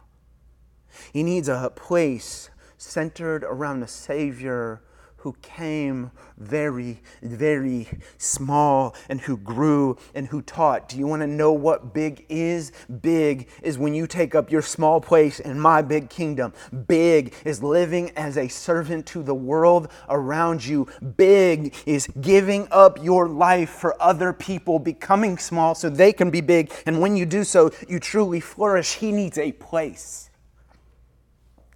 He 1.13 1.23
needs 1.23 1.47
a 1.47 1.71
place 1.75 2.49
centered 2.77 3.43
around 3.43 3.79
the 3.79 3.87
Savior 3.87 4.81
who 5.17 5.35
came 5.41 6.11
very, 6.37 7.01
very 7.23 7.87
small 8.17 8.95
and 9.09 9.19
who 9.19 9.35
grew 9.37 9.97
and 10.13 10.27
who 10.27 10.41
taught. 10.41 10.87
Do 10.87 10.97
you 10.97 11.07
want 11.07 11.21
to 11.21 11.27
know 11.27 11.51
what 11.51 11.93
big 11.93 12.25
is? 12.29 12.71
Big 13.01 13.49
is 13.63 13.77
when 13.77 13.93
you 13.95 14.05
take 14.05 14.35
up 14.35 14.51
your 14.51 14.61
small 14.61 15.01
place 15.01 15.39
in 15.39 15.59
my 15.59 15.81
big 15.81 16.09
kingdom. 16.09 16.53
Big 16.87 17.33
is 17.43 17.63
living 17.63 18.11
as 18.15 18.37
a 18.37 18.47
servant 18.47 19.07
to 19.07 19.23
the 19.23 19.33
world 19.33 19.89
around 20.07 20.63
you. 20.63 20.87
Big 21.17 21.75
is 21.87 22.07
giving 22.21 22.67
up 22.69 23.03
your 23.03 23.27
life 23.27 23.69
for 23.69 24.01
other 24.01 24.31
people, 24.33 24.77
becoming 24.77 25.37
small 25.37 25.73
so 25.73 25.89
they 25.89 26.13
can 26.13 26.29
be 26.29 26.41
big. 26.41 26.71
And 26.85 27.01
when 27.01 27.17
you 27.17 27.25
do 27.25 27.43
so, 27.43 27.71
you 27.89 27.99
truly 27.99 28.39
flourish. 28.39 28.93
He 28.95 29.11
needs 29.11 29.39
a 29.39 29.51
place. 29.51 30.29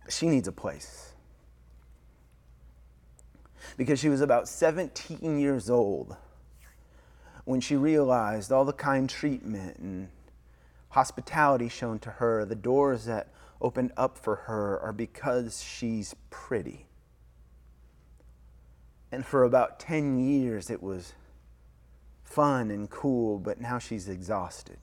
She 0.10 0.27
needs 0.27 0.48
a 0.48 0.51
place 0.51 1.00
because 3.78 4.00
she 4.00 4.10
was 4.10 4.22
about 4.22 4.48
17 4.48 5.40
years 5.40 5.70
old 5.70 6.16
when 7.46 7.62
she 7.62 7.75
realized 7.75 8.51
all 8.51 8.66
the 8.66 8.74
kind 8.74 9.10
treatment 9.10 9.78
and 9.78 10.10
hospitality 10.90 11.70
shown 11.70 12.00
to 12.00 12.10
her, 12.12 12.46
the 12.46 12.56
doors 12.56 13.06
that 13.06 13.30
opened 13.62 13.92
up 13.98 14.18
for 14.18 14.36
her 14.36 14.80
are 14.80 14.94
because 14.94 15.63
she's 15.63 16.16
pretty. 16.30 16.88
And 19.12 19.25
for 19.25 19.44
about 19.44 19.80
10 19.80 20.20
years, 20.20 20.70
it 20.70 20.82
was 20.82 21.13
fun 22.24 22.72
and 22.72 22.90
cool, 22.90 23.40
but 23.40 23.60
now 23.60 23.78
she's 23.80 24.08
exhausted. 24.08 24.78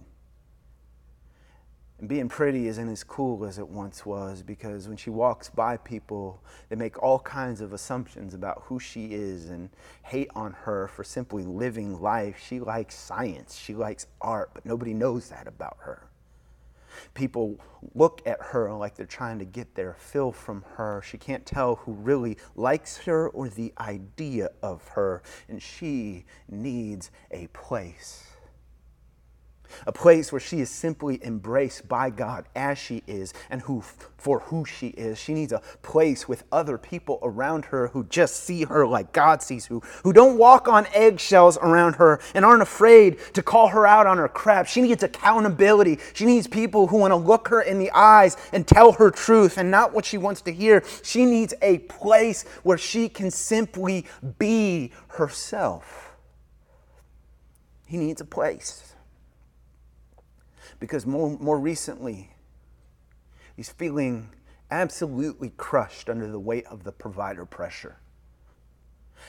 And 1.98 2.08
being 2.08 2.28
pretty 2.28 2.68
isn't 2.68 2.88
as 2.88 3.02
cool 3.02 3.44
as 3.44 3.58
it 3.58 3.68
once 3.68 4.06
was 4.06 4.42
because 4.42 4.86
when 4.86 4.96
she 4.96 5.10
walks 5.10 5.50
by 5.50 5.76
people, 5.78 6.40
they 6.68 6.76
make 6.76 7.02
all 7.02 7.18
kinds 7.18 7.60
of 7.60 7.72
assumptions 7.72 8.34
about 8.34 8.62
who 8.66 8.78
she 8.78 9.06
is 9.06 9.50
and 9.50 9.68
hate 10.04 10.30
on 10.34 10.52
her 10.52 10.86
for 10.86 11.02
simply 11.02 11.42
living 11.42 12.00
life. 12.00 12.40
She 12.46 12.60
likes 12.60 12.94
science, 12.94 13.56
she 13.56 13.74
likes 13.74 14.06
art, 14.20 14.50
but 14.54 14.64
nobody 14.64 14.94
knows 14.94 15.28
that 15.30 15.48
about 15.48 15.76
her. 15.80 16.04
People 17.14 17.58
look 17.94 18.22
at 18.26 18.40
her 18.40 18.72
like 18.72 18.94
they're 18.94 19.06
trying 19.06 19.40
to 19.40 19.44
get 19.44 19.74
their 19.74 19.94
fill 19.94 20.30
from 20.30 20.64
her. 20.74 21.02
She 21.04 21.18
can't 21.18 21.44
tell 21.44 21.76
who 21.76 21.92
really 21.92 22.36
likes 22.54 22.98
her 22.98 23.28
or 23.28 23.48
the 23.48 23.72
idea 23.78 24.50
of 24.62 24.86
her, 24.88 25.22
and 25.48 25.60
she 25.60 26.26
needs 26.48 27.10
a 27.30 27.48
place 27.48 28.37
a 29.86 29.92
place 29.92 30.32
where 30.32 30.40
she 30.40 30.60
is 30.60 30.70
simply 30.70 31.20
embraced 31.24 31.88
by 31.88 32.10
God 32.10 32.46
as 32.54 32.78
she 32.78 33.02
is 33.06 33.32
and 33.50 33.62
who 33.62 33.82
for 34.18 34.40
who 34.40 34.64
she 34.64 34.88
is. 34.88 35.18
She 35.18 35.32
needs 35.32 35.52
a 35.52 35.62
place 35.82 36.28
with 36.28 36.44
other 36.50 36.76
people 36.76 37.18
around 37.22 37.66
her 37.66 37.88
who 37.88 38.04
just 38.04 38.44
see 38.44 38.64
her 38.64 38.86
like 38.86 39.12
God 39.12 39.42
sees 39.42 39.66
who 39.66 39.80
who 40.02 40.12
don't 40.12 40.36
walk 40.36 40.68
on 40.68 40.86
eggshells 40.92 41.56
around 41.58 41.94
her 41.94 42.20
and 42.34 42.44
aren't 42.44 42.62
afraid 42.62 43.18
to 43.34 43.42
call 43.42 43.68
her 43.68 43.86
out 43.86 44.06
on 44.06 44.18
her 44.18 44.28
crap. 44.28 44.66
She 44.66 44.82
needs 44.82 45.02
accountability. 45.02 45.98
She 46.14 46.26
needs 46.26 46.46
people 46.46 46.88
who 46.88 46.98
want 46.98 47.12
to 47.12 47.16
look 47.16 47.48
her 47.48 47.62
in 47.62 47.78
the 47.78 47.90
eyes 47.92 48.36
and 48.52 48.66
tell 48.66 48.92
her 48.92 49.10
truth 49.10 49.56
and 49.56 49.70
not 49.70 49.94
what 49.94 50.04
she 50.04 50.18
wants 50.18 50.40
to 50.42 50.52
hear. 50.52 50.82
She 51.02 51.24
needs 51.24 51.54
a 51.62 51.78
place 51.78 52.44
where 52.62 52.78
she 52.78 53.08
can 53.08 53.30
simply 53.30 54.06
be 54.38 54.92
herself. 55.08 56.16
He 57.86 57.96
needs 57.96 58.20
a 58.20 58.26
place 58.26 58.94
because 60.80 61.06
more, 61.06 61.36
more 61.38 61.58
recently, 61.58 62.30
he's 63.56 63.70
feeling 63.70 64.30
absolutely 64.70 65.50
crushed 65.56 66.08
under 66.08 66.30
the 66.30 66.40
weight 66.40 66.66
of 66.66 66.84
the 66.84 66.92
provider 66.92 67.44
pressure. 67.44 67.96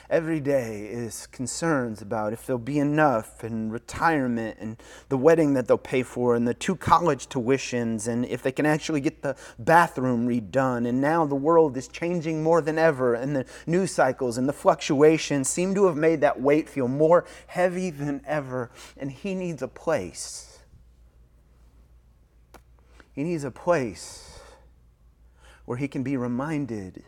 Every 0.08 0.40
day 0.40 0.86
is 0.86 1.26
concerns 1.26 2.00
about 2.00 2.32
if 2.32 2.46
there'll 2.46 2.58
be 2.58 2.78
enough 2.78 3.42
and 3.42 3.72
retirement 3.72 4.58
and 4.60 4.80
the 5.08 5.16
wedding 5.16 5.54
that 5.54 5.66
they'll 5.66 5.78
pay 5.78 6.02
for 6.02 6.34
and 6.34 6.46
the 6.46 6.54
two 6.54 6.76
college 6.76 7.28
tuitions 7.28 8.06
and 8.06 8.24
if 8.24 8.42
they 8.42 8.52
can 8.52 8.66
actually 8.66 9.00
get 9.00 9.22
the 9.22 9.36
bathroom 9.58 10.28
redone. 10.28 10.88
And 10.88 11.00
now 11.00 11.26
the 11.26 11.34
world 11.34 11.76
is 11.76 11.88
changing 11.88 12.42
more 12.42 12.60
than 12.60 12.78
ever 12.78 13.14
and 13.14 13.34
the 13.34 13.44
news 13.66 13.92
cycles 13.92 14.38
and 14.38 14.48
the 14.48 14.52
fluctuations 14.52 15.48
seem 15.48 15.74
to 15.74 15.86
have 15.86 15.96
made 15.96 16.20
that 16.20 16.40
weight 16.40 16.68
feel 16.68 16.88
more 16.88 17.24
heavy 17.48 17.90
than 17.90 18.20
ever. 18.26 18.70
And 18.96 19.10
he 19.10 19.34
needs 19.34 19.62
a 19.62 19.68
place 19.68 20.49
he 23.20 23.24
needs 23.24 23.44
a 23.44 23.50
place 23.50 24.40
where 25.66 25.76
he 25.76 25.86
can 25.86 26.02
be 26.02 26.16
reminded 26.16 27.04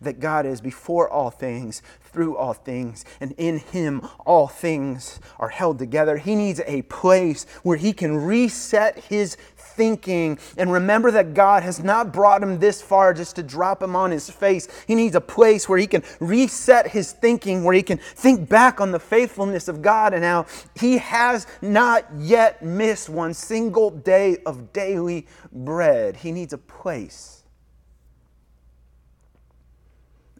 that 0.00 0.18
God 0.18 0.46
is 0.46 0.60
before 0.60 1.08
all 1.08 1.30
things, 1.30 1.80
through 2.00 2.36
all 2.36 2.54
things, 2.54 3.04
and 3.20 3.32
in 3.38 3.58
Him 3.58 4.00
all 4.26 4.48
things 4.48 5.20
are 5.38 5.50
held 5.50 5.78
together. 5.78 6.16
He 6.16 6.34
needs 6.34 6.60
a 6.66 6.82
place 6.82 7.44
where 7.62 7.76
he 7.76 7.92
can 7.92 8.16
reset 8.16 8.98
his 8.98 9.36
thinking 9.76 10.38
and 10.56 10.72
remember 10.72 11.10
that 11.10 11.34
God 11.34 11.62
has 11.62 11.82
not 11.82 12.12
brought 12.12 12.42
him 12.42 12.58
this 12.58 12.80
far 12.80 13.14
just 13.14 13.36
to 13.36 13.42
drop 13.42 13.82
him 13.82 13.96
on 13.96 14.10
his 14.10 14.30
face. 14.30 14.68
He 14.86 14.94
needs 14.94 15.14
a 15.14 15.20
place 15.20 15.68
where 15.68 15.78
he 15.78 15.86
can 15.86 16.02
reset 16.20 16.88
his 16.88 17.12
thinking, 17.12 17.64
where 17.64 17.74
he 17.74 17.82
can 17.82 17.98
think 17.98 18.48
back 18.48 18.80
on 18.80 18.90
the 18.90 19.00
faithfulness 19.00 19.68
of 19.68 19.82
God 19.82 20.14
and 20.14 20.24
how 20.24 20.46
he 20.74 20.98
has 20.98 21.46
not 21.60 22.06
yet 22.18 22.64
missed 22.64 23.08
one 23.08 23.34
single 23.34 23.90
day 23.90 24.38
of 24.46 24.72
daily 24.72 25.26
bread. 25.52 26.16
He 26.16 26.32
needs 26.32 26.52
a 26.52 26.58
place 26.58 27.42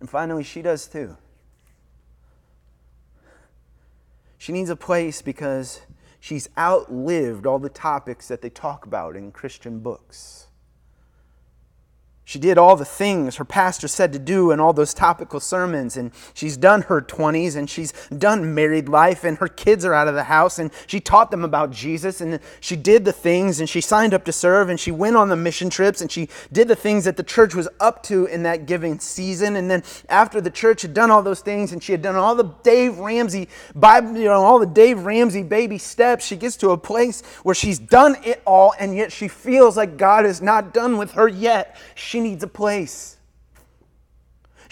and 0.03 0.11
finally, 0.11 0.43
she 0.43 0.63
does 0.63 0.89
too. 0.89 1.17
She 4.37 4.51
needs 4.51 4.69
a 4.69 4.75
place 4.75 5.23
because 5.23 5.81
she's 6.23 6.49
outlived 6.57 7.47
all 7.47 7.59
the 7.59 7.69
topics 7.69 8.29
that 8.29 8.43
they 8.43 8.49
talk 8.49 8.87
about 8.87 9.17
in 9.17 9.33
Christian 9.33 9.81
books. 9.81 10.47
She 12.25 12.39
did 12.39 12.57
all 12.57 12.77
the 12.77 12.85
things 12.85 13.37
her 13.37 13.45
pastor 13.45 13.89
said 13.89 14.13
to 14.13 14.19
do 14.19 14.53
in 14.53 14.61
all 14.61 14.73
those 14.73 14.95
topical 14.95 15.41
sermons, 15.41 15.97
and 15.97 16.13
she's 16.35 16.57
done 16.57 16.83
her 16.83 17.03
20s, 17.03 17.57
and 17.57 17.69
she's 17.69 17.93
done 18.17 18.55
married 18.55 18.89
life, 18.89 19.25
and 19.25 19.39
her 19.39 19.49
kids 19.49 19.85
are 19.85 19.93
out 19.93 20.07
of 20.07 20.15
the 20.15 20.25
house, 20.25 20.61
and 20.61 20.71
she 20.87 21.01
taught 21.01 21.33
them 21.33 21.45
about 21.45 21.73
Jesus, 21.73 22.21
and 22.21 22.39
she 22.61 22.77
did 22.77 23.05
the 23.05 23.13
things, 23.13 23.59
and 23.59 23.69
she 23.69 23.81
signed 23.81 24.15
up 24.15 24.25
to 24.25 24.33
serve, 24.33 24.69
and 24.69 24.79
she 24.79 24.93
went 24.93 25.17
on 25.17 25.31
the 25.31 25.37
mission 25.37 25.69
trips, 25.69 26.01
and 26.01 26.13
she 26.13 26.29
did 26.53 26.69
the 26.69 26.77
things 26.77 27.05
that 27.05 27.17
the 27.17 27.25
church 27.25 27.57
was 27.57 27.69
up 27.81 28.05
to 28.05 28.27
in 28.27 28.45
that 28.45 28.67
giving 28.67 29.01
season. 29.01 29.57
And 29.57 29.69
then 29.69 29.83
after 30.09 30.41
the 30.41 30.51
church 30.51 30.83
had 30.83 30.95
done 30.95 31.11
all 31.11 31.23
those 31.23 31.41
things, 31.41 31.73
and 31.73 31.83
she 31.83 31.91
had 31.91 32.03
done 32.03 32.15
all 32.15 32.37
the 32.37 32.55
Dave 32.63 33.01
Ramsey 33.01 33.49
Bible, 33.75 34.17
you 34.17 34.27
know, 34.27 34.45
all 34.45 34.61
the 34.61 34.67
Dave 34.67 35.05
Ramsey 35.05 35.43
baby 35.43 35.77
steps, 35.77 36.25
she 36.25 36.37
gets 36.37 36.57
to 36.59 36.71
a 36.71 36.79
place 36.79 37.23
where 37.43 37.55
she's 37.55 37.81
done 37.81 38.17
it 38.25 38.43
all, 38.47 38.75
and 38.79 38.95
yet 38.95 39.11
she 39.11 39.27
feels 39.27 39.77
like 39.77 39.97
God 39.97 40.25
is 40.25 40.41
not 40.41 40.73
done 40.73 40.99
with 40.99 41.11
her 41.13 41.27
yet. 41.27 41.77
Needs 42.21 42.43
a 42.43 42.49
place. 42.49 43.19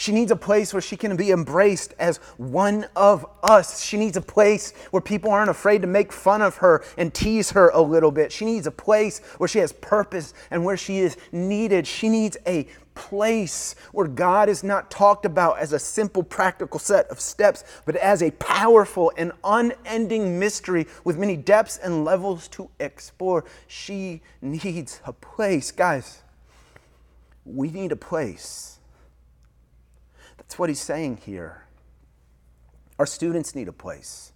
She 0.00 0.12
needs 0.12 0.30
a 0.30 0.36
place 0.36 0.72
where 0.72 0.80
she 0.80 0.96
can 0.96 1.14
be 1.14 1.30
embraced 1.30 1.92
as 1.98 2.16
one 2.38 2.86
of 2.96 3.26
us. 3.42 3.82
She 3.82 3.98
needs 3.98 4.16
a 4.16 4.22
place 4.22 4.72
where 4.92 5.02
people 5.02 5.30
aren't 5.30 5.50
afraid 5.50 5.82
to 5.82 5.86
make 5.86 6.10
fun 6.10 6.40
of 6.40 6.56
her 6.56 6.82
and 6.96 7.12
tease 7.12 7.50
her 7.50 7.68
a 7.68 7.82
little 7.82 8.10
bit. 8.10 8.32
She 8.32 8.46
needs 8.46 8.66
a 8.66 8.70
place 8.70 9.18
where 9.36 9.46
she 9.46 9.58
has 9.58 9.72
purpose 9.72 10.32
and 10.50 10.64
where 10.64 10.78
she 10.78 11.00
is 11.00 11.18
needed. 11.32 11.86
She 11.86 12.08
needs 12.08 12.38
a 12.46 12.66
place 12.94 13.74
where 13.92 14.06
God 14.06 14.48
is 14.48 14.64
not 14.64 14.90
talked 14.90 15.26
about 15.26 15.58
as 15.58 15.74
a 15.74 15.78
simple 15.78 16.22
practical 16.22 16.80
set 16.80 17.06
of 17.08 17.20
steps, 17.20 17.62
but 17.84 17.94
as 17.96 18.22
a 18.22 18.30
powerful 18.30 19.12
and 19.18 19.32
unending 19.44 20.38
mystery 20.38 20.86
with 21.04 21.18
many 21.18 21.36
depths 21.36 21.76
and 21.76 22.06
levels 22.06 22.48
to 22.48 22.70
explore. 22.80 23.44
She 23.66 24.22
needs 24.40 25.02
a 25.04 25.12
place. 25.12 25.70
Guys, 25.72 26.22
we 27.44 27.70
need 27.70 27.92
a 27.92 27.96
place. 27.96 28.78
That's 30.36 30.58
what 30.58 30.68
he's 30.68 30.80
saying 30.80 31.18
here. 31.24 31.64
Our 32.98 33.06
students 33.06 33.54
need 33.54 33.68
a 33.68 33.72
place. 33.72 34.32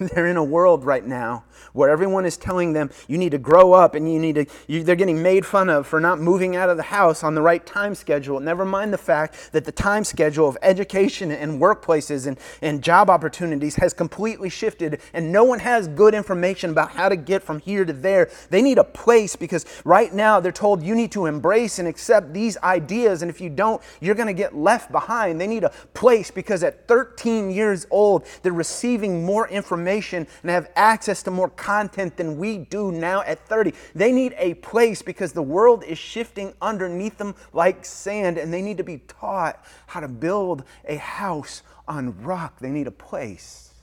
They're 0.14 0.28
in 0.28 0.38
a 0.38 0.44
world 0.44 0.84
right 0.84 1.04
now 1.04 1.44
where 1.74 1.90
everyone 1.90 2.24
is 2.24 2.38
telling 2.38 2.72
them 2.72 2.90
you 3.06 3.18
need 3.18 3.32
to 3.32 3.38
grow 3.38 3.74
up 3.74 3.94
and 3.94 4.10
you 4.10 4.18
need 4.18 4.34
to, 4.36 4.46
you, 4.66 4.82
they're 4.82 4.96
getting 4.96 5.22
made 5.22 5.44
fun 5.44 5.68
of 5.68 5.86
for 5.86 6.00
not 6.00 6.18
moving 6.18 6.56
out 6.56 6.70
of 6.70 6.78
the 6.78 6.84
house 6.84 7.22
on 7.22 7.34
the 7.34 7.42
right 7.42 7.66
time 7.66 7.94
schedule. 7.94 8.40
Never 8.40 8.64
mind 8.64 8.94
the 8.94 8.98
fact 8.98 9.52
that 9.52 9.66
the 9.66 9.72
time 9.72 10.04
schedule 10.04 10.48
of 10.48 10.56
education 10.62 11.30
and 11.30 11.60
workplaces 11.60 12.26
and, 12.26 12.38
and 12.62 12.82
job 12.82 13.10
opportunities 13.10 13.76
has 13.76 13.92
completely 13.92 14.48
shifted 14.48 15.02
and 15.12 15.30
no 15.30 15.44
one 15.44 15.58
has 15.58 15.86
good 15.86 16.14
information 16.14 16.70
about 16.70 16.92
how 16.92 17.10
to 17.10 17.16
get 17.16 17.42
from 17.42 17.60
here 17.60 17.84
to 17.84 17.92
there. 17.92 18.30
They 18.48 18.62
need 18.62 18.78
a 18.78 18.84
place 18.84 19.36
because 19.36 19.66
right 19.84 20.14
now 20.14 20.40
they're 20.40 20.50
told 20.50 20.82
you 20.82 20.94
need 20.94 21.12
to 21.12 21.26
embrace 21.26 21.78
and 21.78 21.86
accept 21.86 22.32
these 22.32 22.56
ideas, 22.58 23.20
and 23.20 23.30
if 23.30 23.40
you 23.40 23.50
don't, 23.50 23.82
you're 24.00 24.14
going 24.14 24.28
to 24.28 24.32
get 24.32 24.56
left 24.56 24.90
behind. 24.90 25.38
They 25.40 25.46
need 25.46 25.64
a 25.64 25.70
place 25.92 26.30
because 26.30 26.62
at 26.62 26.88
13 26.88 27.50
years 27.50 27.86
old, 27.90 28.24
they're 28.42 28.52
receiving 28.52 29.24
more 29.26 29.46
information 29.48 29.89
and 29.98 30.50
have 30.50 30.70
access 30.76 31.22
to 31.24 31.30
more 31.30 31.48
content 31.48 32.16
than 32.16 32.38
we 32.38 32.58
do 32.58 32.92
now 32.92 33.22
at 33.22 33.38
30. 33.48 33.72
They 33.94 34.12
need 34.12 34.34
a 34.38 34.54
place 34.54 35.02
because 35.02 35.32
the 35.32 35.42
world 35.42 35.84
is 35.84 35.98
shifting 35.98 36.54
underneath 36.62 37.18
them 37.18 37.34
like 37.52 37.84
sand, 37.84 38.38
and 38.38 38.52
they 38.52 38.62
need 38.62 38.78
to 38.78 38.84
be 38.84 38.98
taught 38.98 39.64
how 39.88 40.00
to 40.00 40.08
build 40.08 40.64
a 40.86 40.96
house 40.96 41.62
on 41.88 42.22
rock. 42.22 42.60
They 42.60 42.70
need 42.70 42.86
a 42.86 42.92
place. 42.92 43.74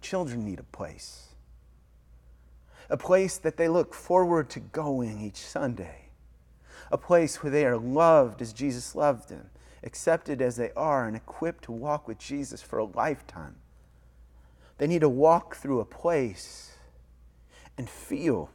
children 0.00 0.44
need 0.44 0.58
a 0.58 0.64
place. 0.64 1.28
A 2.90 2.96
place 2.96 3.38
that 3.38 3.56
they 3.56 3.68
look 3.68 3.94
forward 3.94 4.50
to 4.50 4.60
going 4.60 5.20
each 5.20 5.36
Sunday. 5.36 6.08
A 6.90 6.98
place 6.98 7.42
where 7.42 7.50
they 7.50 7.64
are 7.64 7.78
loved 7.78 8.42
as 8.42 8.52
Jesus 8.52 8.94
loved 8.94 9.28
them, 9.28 9.48
accepted 9.82 10.42
as 10.42 10.56
they 10.56 10.72
are, 10.72 11.06
and 11.06 11.16
equipped 11.16 11.64
to 11.64 11.72
walk 11.72 12.06
with 12.06 12.18
Jesus 12.18 12.60
for 12.60 12.78
a 12.78 12.84
lifetime. 12.84 13.61
They 14.78 14.86
need 14.86 15.00
to 15.00 15.08
walk 15.08 15.56
through 15.56 15.80
a 15.80 15.84
place 15.84 16.72
and 17.78 17.88
feel 17.88 18.50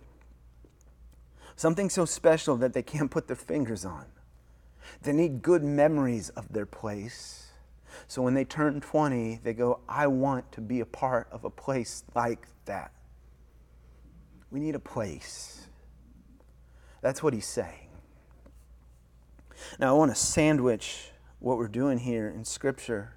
something 1.56 1.90
so 1.90 2.06
special 2.06 2.56
that 2.58 2.74
they 2.74 2.84
can't 2.84 3.10
put 3.10 3.28
their 3.28 3.36
fingers 3.36 3.86
on. 3.86 4.06
They 5.02 5.14
need 5.14 5.42
good 5.42 5.64
memories 5.64 6.30
of 6.30 6.52
their 6.54 6.66
place. 6.66 7.52
So 8.08 8.22
when 8.22 8.34
they 8.34 8.46
turn 8.46 8.80
20, 8.80 9.42
they 9.44 9.54
go, 9.54 9.80
I 9.88 10.08
want 10.08 10.52
to 10.54 10.62
be 10.62 10.80
a 10.80 10.86
part 10.86 11.28
of 11.32 11.44
a 11.46 11.50
place 11.50 12.04
like 12.16 12.48
that. 12.66 12.92
We 14.52 14.60
need 14.60 14.76
a 14.76 14.80
place. 14.80 15.68
That's 17.02 17.22
what 17.22 17.34
he's 17.34 17.48
saying. 17.48 17.90
Now, 19.80 19.96
I 19.96 19.98
want 19.98 20.12
to 20.12 20.16
sandwich 20.16 21.10
what 21.40 21.58
we're 21.58 21.68
doing 21.68 21.98
here 21.98 22.30
in 22.30 22.46
Scripture 22.46 23.17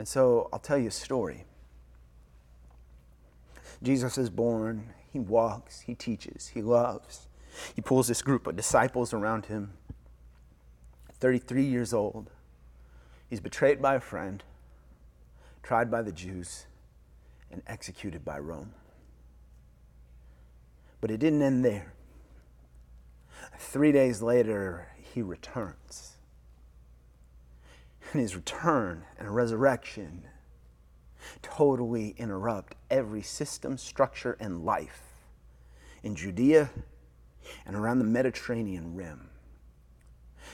and 0.00 0.08
so 0.08 0.48
I'll 0.50 0.58
tell 0.58 0.78
you 0.78 0.88
a 0.88 0.90
story. 0.90 1.44
Jesus 3.82 4.16
is 4.16 4.30
born, 4.30 4.94
he 5.12 5.18
walks, 5.18 5.80
he 5.80 5.94
teaches, 5.94 6.52
he 6.54 6.62
loves. 6.62 7.28
He 7.76 7.82
pulls 7.82 8.08
this 8.08 8.22
group 8.22 8.46
of 8.46 8.56
disciples 8.56 9.12
around 9.12 9.44
him. 9.44 9.74
33 11.12 11.64
years 11.64 11.92
old. 11.92 12.30
He's 13.28 13.40
betrayed 13.40 13.82
by 13.82 13.96
a 13.96 14.00
friend, 14.00 14.42
tried 15.62 15.90
by 15.90 16.00
the 16.00 16.12
Jews, 16.12 16.64
and 17.52 17.60
executed 17.66 18.24
by 18.24 18.38
Rome. 18.38 18.72
But 21.02 21.10
it 21.10 21.18
didn't 21.20 21.42
end 21.42 21.62
there. 21.62 21.92
Three 23.58 23.92
days 23.92 24.22
later, 24.22 24.88
he 24.96 25.20
returns 25.20 26.09
and 28.12 28.20
his 28.20 28.34
return 28.34 29.04
and 29.18 29.34
resurrection 29.34 30.24
totally 31.42 32.14
interrupt 32.16 32.74
every 32.90 33.22
system, 33.22 33.76
structure, 33.76 34.36
and 34.40 34.64
life 34.64 35.02
in 36.02 36.14
Judea 36.14 36.70
and 37.66 37.76
around 37.76 37.98
the 37.98 38.04
Mediterranean 38.04 38.94
rim. 38.94 39.28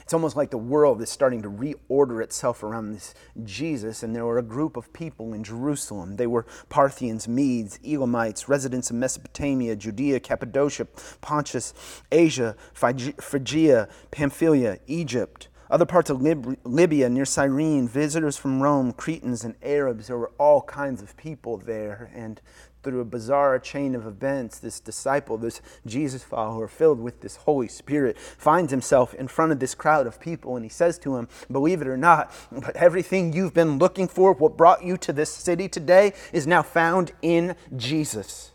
It's 0.02 0.12
almost 0.12 0.36
like 0.36 0.50
the 0.50 0.58
world 0.58 1.00
is 1.00 1.10
starting 1.10 1.42
to 1.42 1.50
reorder 1.50 2.22
itself 2.22 2.62
around 2.62 2.92
this 2.92 3.14
Jesus, 3.44 4.02
and 4.02 4.14
there 4.14 4.24
were 4.24 4.38
a 4.38 4.42
group 4.42 4.76
of 4.76 4.92
people 4.92 5.32
in 5.32 5.42
Jerusalem. 5.42 6.16
They 6.16 6.26
were 6.26 6.46
Parthians, 6.68 7.26
Medes, 7.26 7.78
Elamites, 7.84 8.48
residents 8.48 8.90
of 8.90 8.96
Mesopotamia, 8.96 9.74
Judea, 9.76 10.20
Cappadocia, 10.20 10.86
Pontus, 11.20 11.72
Asia, 12.12 12.56
Phrygia, 12.74 13.88
Pamphylia, 14.10 14.78
Egypt 14.86 15.48
other 15.70 15.86
parts 15.86 16.10
of 16.10 16.22
Lib- 16.22 16.58
Libya 16.64 17.08
near 17.08 17.24
Cyrene, 17.24 17.88
visitors 17.88 18.36
from 18.36 18.62
Rome, 18.62 18.92
Cretans, 18.92 19.44
and 19.44 19.54
Arabs. 19.62 20.06
There 20.06 20.18
were 20.18 20.32
all 20.38 20.62
kinds 20.62 21.02
of 21.02 21.16
people 21.16 21.56
there. 21.56 22.10
And 22.14 22.40
through 22.82 23.00
a 23.00 23.04
bizarre 23.04 23.58
chain 23.58 23.96
of 23.96 24.06
events, 24.06 24.60
this 24.60 24.78
disciple, 24.78 25.36
this 25.36 25.60
Jesus 25.84 26.22
follower, 26.22 26.68
filled 26.68 27.00
with 27.00 27.20
this 27.20 27.36
Holy 27.36 27.66
Spirit, 27.66 28.16
finds 28.16 28.70
himself 28.70 29.12
in 29.14 29.26
front 29.26 29.50
of 29.50 29.58
this 29.58 29.74
crowd 29.74 30.06
of 30.06 30.20
people. 30.20 30.54
And 30.54 30.64
he 30.64 30.68
says 30.68 30.98
to 31.00 31.16
him, 31.16 31.28
Believe 31.50 31.82
it 31.82 31.88
or 31.88 31.96
not, 31.96 32.32
but 32.52 32.76
everything 32.76 33.32
you've 33.32 33.54
been 33.54 33.78
looking 33.78 34.06
for, 34.06 34.32
what 34.32 34.56
brought 34.56 34.84
you 34.84 34.96
to 34.98 35.12
this 35.12 35.30
city 35.30 35.68
today, 35.68 36.12
is 36.32 36.46
now 36.46 36.62
found 36.62 37.12
in 37.22 37.56
Jesus 37.76 38.52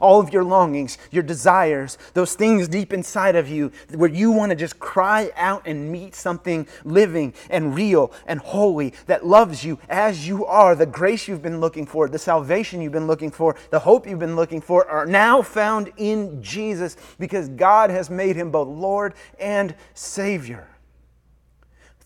all 0.00 0.20
of 0.20 0.32
your 0.32 0.44
longings, 0.44 0.98
your 1.10 1.22
desires, 1.22 1.98
those 2.14 2.34
things 2.34 2.68
deep 2.68 2.92
inside 2.92 3.36
of 3.36 3.48
you 3.48 3.72
where 3.94 4.10
you 4.10 4.30
want 4.30 4.50
to 4.50 4.56
just 4.56 4.78
cry 4.78 5.30
out 5.36 5.66
and 5.66 5.90
meet 5.90 6.14
something 6.14 6.66
living 6.84 7.34
and 7.50 7.74
real 7.74 8.12
and 8.26 8.40
holy 8.40 8.94
that 9.06 9.26
loves 9.26 9.64
you 9.64 9.78
as 9.88 10.26
you 10.26 10.44
are. 10.46 10.74
The 10.74 10.86
grace 10.86 11.28
you've 11.28 11.42
been 11.42 11.60
looking 11.60 11.86
for, 11.86 12.08
the 12.08 12.18
salvation 12.18 12.80
you've 12.80 12.92
been 12.92 13.06
looking 13.06 13.30
for, 13.30 13.56
the 13.70 13.78
hope 13.78 14.06
you've 14.06 14.18
been 14.18 14.36
looking 14.36 14.60
for 14.60 14.88
are 14.88 15.06
now 15.06 15.42
found 15.42 15.92
in 15.96 16.42
Jesus 16.42 16.96
because 17.18 17.48
God 17.48 17.90
has 17.90 18.10
made 18.10 18.36
him 18.36 18.50
both 18.50 18.68
Lord 18.68 19.14
and 19.38 19.74
Savior. 19.94 20.68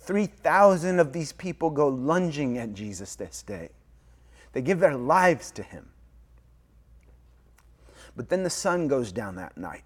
3,000 0.09 1.01
of 1.01 1.13
these 1.13 1.33
people 1.33 1.69
go 1.69 1.89
lunging 1.89 2.57
at 2.57 2.73
Jesus 2.73 3.15
this 3.15 3.43
day. 3.43 3.69
They 4.53 4.63
give 4.63 4.81
their 4.81 4.97
lives 4.97 5.51
to 5.53 5.63
him. 5.63 5.91
But 8.19 8.31
then 8.31 8.43
the 8.43 8.51
sun 8.51 8.89
goes 8.89 9.13
down 9.13 9.37
that 9.37 9.57
night. 9.57 9.85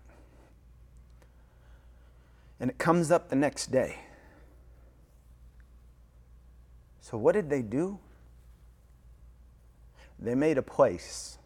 And 2.59 2.71
it 2.71 2.79
comes 2.79 3.11
up 3.11 3.29
the 3.29 3.37
next 3.37 3.71
day. 3.71 3.99
So, 7.03 7.19
what 7.19 7.33
did 7.33 7.51
they 7.51 7.61
do? 7.61 7.99
They 10.19 10.35
made 10.35 10.57
a 10.57 10.63
place. 10.63 11.37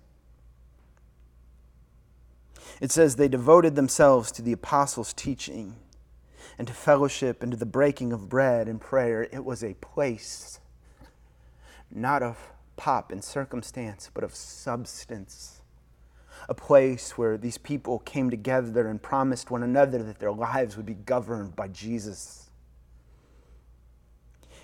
It 2.81 2.92
says 2.92 3.16
they 3.16 3.27
devoted 3.27 3.75
themselves 3.75 4.31
to 4.33 4.42
the 4.42 4.53
apostles' 4.53 5.12
teaching 5.12 5.75
and 6.57 6.68
to 6.68 6.72
fellowship 6.72 7.42
and 7.42 7.51
to 7.51 7.59
the 7.59 7.66
breaking 7.66 8.12
of 8.12 8.29
bread 8.29 8.68
and 8.68 8.81
prayer. 8.81 9.25
It 9.25 9.44
was 9.44 9.64
a 9.64 9.75
place, 9.75 10.61
not 11.90 12.22
of 12.22 12.53
pop 12.77 13.11
and 13.11 13.25
circumstance, 13.25 14.09
but 14.14 14.22
of 14.22 14.37
substance 14.37 15.62
a 16.48 16.54
place 16.54 17.18
where 17.18 17.37
these 17.37 17.59
people 17.59 17.98
came 18.00 18.30
together 18.30 18.87
and 18.88 19.02
promised 19.02 19.50
one 19.50 19.62
another 19.62 20.02
that 20.02 20.18
their 20.18 20.32
lives 20.32 20.76
would 20.76 20.87
be 20.87 20.94
governed 20.94 21.56
by 21.56 21.68
Jesus. 21.68 22.50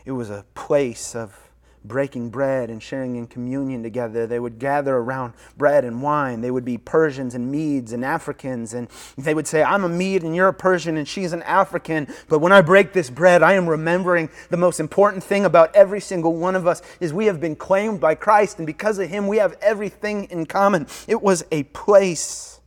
It 0.05 0.12
was 0.12 0.31
a 0.31 0.45
place 0.55 1.14
of 1.14 1.52
breaking 1.85 2.31
bread 2.31 2.71
and 2.71 2.83
sharing 2.83 3.16
in 3.16 3.27
communion 3.27 3.83
together. 3.83 4.27
They 4.27 4.38
would 4.38 4.59
gather 4.59 4.97
around 4.97 5.35
bread 5.57 5.85
and 5.85 6.03
wine. 6.03 6.40
They 6.40 6.51
would 6.51 6.64
be 6.64 6.79
Persians 6.79 7.35
and 7.35 7.51
Medes 7.51 7.92
and 7.92 8.05
Africans. 8.05 8.75
And 8.75 8.88
they 9.18 9.35
would 9.35 9.47
say, 9.47 9.62
I'm 9.62 9.85
a 9.85 9.88
Mede 9.88 10.23
and 10.23 10.35
you're 10.35 10.49
a 10.49 10.55
Persian 10.55 10.97
and 10.97 11.07
she's 11.07 11.33
an 11.33 11.42
African. 11.42 12.07
But 12.29 12.38
when 12.38 12.53
I 12.53 12.61
break 12.61 12.92
this 12.92 13.11
bread, 13.11 13.42
I 13.42 13.55
am 13.55 13.68
remembering 13.68 14.31
the 14.51 14.57
most 14.57 14.81
important 14.81 15.25
thing 15.25 15.45
about 15.45 15.75
every 15.75 16.01
single 16.01 16.35
one 16.35 16.55
of 16.55 16.66
us 16.66 16.83
is 17.01 17.12
we 17.12 17.27
have 17.27 17.40
been 17.40 17.57
claimed 17.57 18.01
by 18.01 18.14
Christ. 18.14 18.59
And 18.59 18.66
because 18.66 18.99
of 18.99 19.09
him, 19.09 19.27
we 19.27 19.38
have 19.38 19.57
everything 19.61 20.25
in 20.25 20.47
common. 20.47 20.87
It 21.09 21.21
was 21.21 21.45
a 21.51 21.64
place 21.64 22.61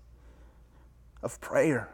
of 1.24 1.40
prayer, 1.42 1.90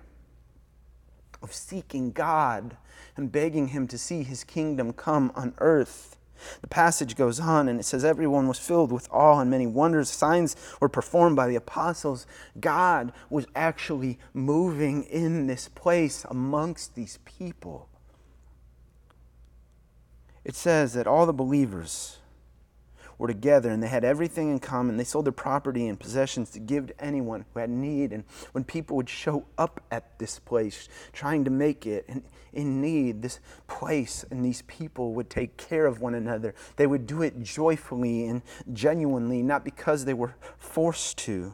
of 1.41 1.53
seeking 1.53 2.11
God 2.11 2.77
and 3.15 3.31
begging 3.31 3.67
him 3.67 3.87
to 3.87 3.97
see 3.97 4.23
his 4.23 4.43
kingdom 4.43 4.93
come 4.93 5.31
on 5.35 5.53
earth. 5.59 6.17
The 6.61 6.67
passage 6.67 7.15
goes 7.15 7.39
on 7.39 7.67
and 7.67 7.79
it 7.79 7.83
says, 7.83 8.05
Everyone 8.05 8.47
was 8.47 8.59
filled 8.59 8.91
with 8.91 9.07
awe 9.11 9.39
and 9.39 9.49
many 9.49 9.67
wonders. 9.67 10.09
Signs 10.09 10.55
were 10.79 10.89
performed 10.89 11.35
by 11.35 11.47
the 11.47 11.55
apostles. 11.55 12.25
God 12.59 13.11
was 13.29 13.45
actually 13.55 14.19
moving 14.33 15.03
in 15.03 15.47
this 15.47 15.67
place 15.67 16.25
amongst 16.29 16.95
these 16.95 17.19
people. 17.25 17.89
It 20.43 20.55
says 20.55 20.93
that 20.93 21.07
all 21.07 21.25
the 21.25 21.33
believers 21.33 22.20
were 23.21 23.27
together 23.27 23.69
and 23.69 23.83
they 23.83 23.87
had 23.87 24.03
everything 24.03 24.49
in 24.49 24.57
common. 24.57 24.97
They 24.97 25.03
sold 25.03 25.25
their 25.25 25.31
property 25.31 25.87
and 25.87 25.99
possessions 25.99 26.49
to 26.51 26.59
give 26.59 26.87
to 26.87 26.99
anyone 26.99 27.45
who 27.53 27.59
had 27.59 27.69
need. 27.69 28.13
And 28.13 28.23
when 28.51 28.63
people 28.63 28.97
would 28.97 29.07
show 29.07 29.45
up 29.59 29.79
at 29.91 30.17
this 30.17 30.39
place 30.39 30.89
trying 31.13 31.45
to 31.45 31.51
make 31.51 31.85
it 31.85 32.03
and 32.07 32.23
in 32.51 32.81
need, 32.81 33.21
this 33.21 33.39
place 33.67 34.25
and 34.31 34.43
these 34.43 34.63
people 34.63 35.13
would 35.13 35.29
take 35.29 35.55
care 35.55 35.85
of 35.85 36.01
one 36.01 36.15
another. 36.15 36.55
They 36.77 36.87
would 36.87 37.05
do 37.05 37.21
it 37.21 37.43
joyfully 37.43 38.25
and 38.25 38.41
genuinely, 38.73 39.43
not 39.43 39.63
because 39.63 40.05
they 40.05 40.15
were 40.15 40.35
forced 40.57 41.19
to. 41.19 41.53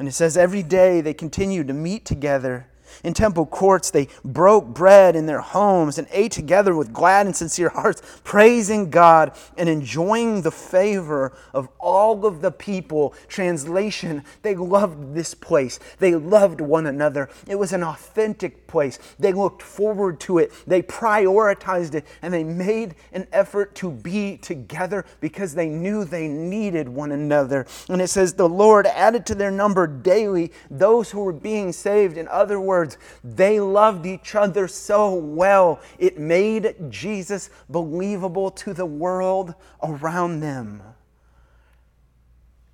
And 0.00 0.08
it 0.08 0.12
says 0.12 0.36
every 0.36 0.64
day 0.64 1.00
they 1.00 1.14
continued 1.14 1.68
to 1.68 1.74
meet 1.74 2.04
together 2.04 2.66
in 3.04 3.14
temple 3.14 3.46
courts, 3.46 3.90
they 3.90 4.08
broke 4.24 4.66
bread 4.66 5.16
in 5.16 5.26
their 5.26 5.40
homes 5.40 5.98
and 5.98 6.06
ate 6.10 6.32
together 6.32 6.74
with 6.74 6.92
glad 6.92 7.26
and 7.26 7.36
sincere 7.36 7.68
hearts, 7.70 8.02
praising 8.24 8.90
God 8.90 9.32
and 9.56 9.68
enjoying 9.68 10.42
the 10.42 10.50
favor 10.50 11.32
of 11.52 11.68
all 11.78 12.26
of 12.26 12.40
the 12.40 12.50
people. 12.50 13.14
Translation, 13.28 14.24
they 14.42 14.54
loved 14.54 15.14
this 15.14 15.34
place. 15.34 15.78
They 15.98 16.14
loved 16.14 16.60
one 16.60 16.86
another. 16.86 17.28
It 17.46 17.58
was 17.58 17.72
an 17.72 17.82
authentic 17.82 18.66
place. 18.66 18.98
They 19.18 19.32
looked 19.32 19.62
forward 19.62 20.20
to 20.20 20.38
it. 20.38 20.52
They 20.66 20.82
prioritized 20.82 21.94
it 21.94 22.06
and 22.22 22.32
they 22.32 22.44
made 22.44 22.94
an 23.12 23.26
effort 23.32 23.74
to 23.76 23.90
be 23.90 24.36
together 24.38 25.04
because 25.20 25.54
they 25.54 25.68
knew 25.68 26.04
they 26.04 26.28
needed 26.28 26.88
one 26.88 27.12
another. 27.12 27.66
And 27.88 28.00
it 28.00 28.08
says, 28.08 28.34
The 28.34 28.48
Lord 28.48 28.86
added 28.86 29.26
to 29.26 29.34
their 29.34 29.50
number 29.50 29.86
daily 29.86 30.52
those 30.70 31.10
who 31.10 31.20
were 31.20 31.32
being 31.32 31.72
saved. 31.72 32.16
In 32.16 32.28
other 32.28 32.60
words, 32.60 32.81
words, 32.82 32.98
they 33.22 33.60
loved 33.60 34.06
each 34.06 34.34
other 34.34 34.66
so 34.66 35.14
well, 35.14 35.80
it 35.98 36.18
made 36.18 36.74
Jesus 36.90 37.48
believable 37.68 38.50
to 38.50 38.74
the 38.74 38.86
world 38.86 39.54
around 39.82 40.40
them. 40.40 40.82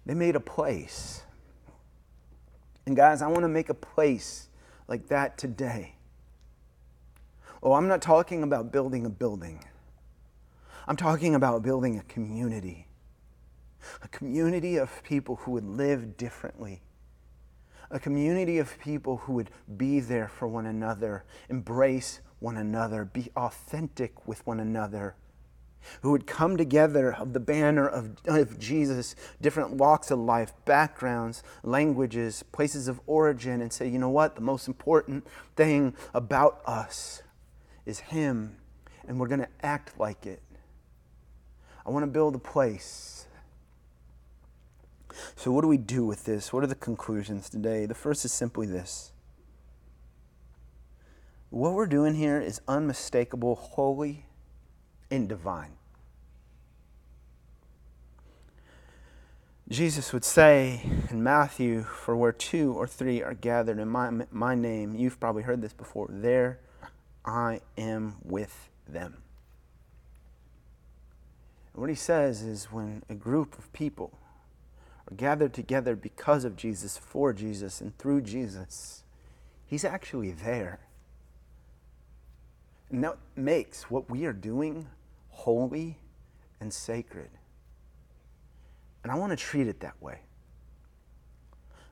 They 0.06 0.14
made 0.14 0.34
a 0.34 0.40
place. 0.40 1.22
And 2.86 2.96
guys, 2.96 3.20
I 3.20 3.26
want 3.26 3.42
to 3.42 3.48
make 3.48 3.68
a 3.68 3.74
place 3.74 4.48
like 4.88 5.08
that 5.08 5.36
today. 5.36 5.94
Oh, 7.62 7.74
I'm 7.74 7.88
not 7.88 8.00
talking 8.00 8.42
about 8.42 8.72
building 8.72 9.04
a 9.04 9.10
building. 9.10 9.62
I'm 10.86 10.96
talking 10.96 11.34
about 11.34 11.62
building 11.62 11.98
a 11.98 12.02
community. 12.04 12.86
A 14.02 14.08
community 14.08 14.78
of 14.78 15.02
people 15.02 15.36
who 15.36 15.50
would 15.52 15.66
live 15.66 16.16
differently 16.16 16.80
a 17.90 17.98
community 17.98 18.58
of 18.58 18.78
people 18.78 19.18
who 19.18 19.32
would 19.34 19.50
be 19.76 20.00
there 20.00 20.28
for 20.28 20.46
one 20.46 20.66
another, 20.66 21.24
embrace 21.48 22.20
one 22.38 22.56
another, 22.56 23.04
be 23.04 23.30
authentic 23.36 24.26
with 24.26 24.46
one 24.46 24.60
another, 24.60 25.16
who 26.02 26.10
would 26.10 26.26
come 26.26 26.56
together 26.56 27.14
of 27.14 27.32
the 27.32 27.40
banner 27.40 27.88
of, 27.88 28.16
of 28.26 28.58
Jesus, 28.58 29.14
different 29.40 29.72
walks 29.72 30.10
of 30.10 30.18
life, 30.18 30.52
backgrounds, 30.64 31.42
languages, 31.62 32.42
places 32.52 32.88
of 32.88 33.00
origin, 33.06 33.60
and 33.60 33.72
say, 33.72 33.88
you 33.88 33.98
know 33.98 34.10
what? 34.10 34.34
The 34.34 34.40
most 34.42 34.68
important 34.68 35.26
thing 35.56 35.94
about 36.12 36.60
us 36.66 37.22
is 37.86 38.00
Him, 38.00 38.56
and 39.06 39.18
we're 39.18 39.28
going 39.28 39.40
to 39.40 39.48
act 39.62 39.98
like 39.98 40.26
it. 40.26 40.42
I 41.86 41.90
want 41.90 42.02
to 42.02 42.10
build 42.10 42.34
a 42.34 42.38
place 42.38 43.27
so, 45.36 45.50
what 45.50 45.62
do 45.62 45.68
we 45.68 45.78
do 45.78 46.04
with 46.04 46.24
this? 46.24 46.52
What 46.52 46.62
are 46.64 46.68
the 46.68 46.74
conclusions 46.74 47.48
today? 47.48 47.86
The 47.86 47.94
first 47.94 48.24
is 48.24 48.32
simply 48.32 48.66
this 48.66 49.12
what 51.50 51.72
we're 51.72 51.86
doing 51.86 52.14
here 52.14 52.40
is 52.40 52.60
unmistakable, 52.68 53.54
holy, 53.54 54.26
and 55.10 55.28
divine. 55.28 55.72
Jesus 59.68 60.12
would 60.12 60.24
say 60.24 60.82
in 61.10 61.22
Matthew, 61.22 61.84
For 61.84 62.16
where 62.16 62.32
two 62.32 62.72
or 62.72 62.86
three 62.86 63.22
are 63.22 63.34
gathered 63.34 63.78
in 63.78 63.88
my, 63.88 64.10
my 64.30 64.54
name, 64.54 64.94
you've 64.94 65.20
probably 65.20 65.42
heard 65.42 65.60
this 65.62 65.72
before, 65.72 66.06
there 66.10 66.58
I 67.24 67.60
am 67.76 68.16
with 68.22 68.70
them. 68.86 69.22
And 71.72 71.80
what 71.80 71.90
he 71.90 71.96
says 71.96 72.42
is 72.42 72.66
when 72.72 73.02
a 73.08 73.14
group 73.14 73.58
of 73.58 73.72
people 73.72 74.18
are 75.10 75.14
gathered 75.14 75.54
together 75.54 75.96
because 75.96 76.44
of 76.44 76.56
Jesus, 76.56 76.98
for 76.98 77.32
Jesus, 77.32 77.80
and 77.80 77.96
through 77.98 78.22
Jesus, 78.22 79.04
He's 79.66 79.84
actually 79.84 80.30
there. 80.30 80.80
And 82.90 83.04
that 83.04 83.18
makes 83.36 83.90
what 83.90 84.10
we 84.10 84.24
are 84.24 84.32
doing 84.32 84.88
holy 85.28 85.98
and 86.60 86.72
sacred. 86.72 87.30
And 89.02 89.12
I 89.12 89.16
want 89.16 89.30
to 89.30 89.36
treat 89.36 89.66
it 89.66 89.80
that 89.80 90.00
way. 90.02 90.20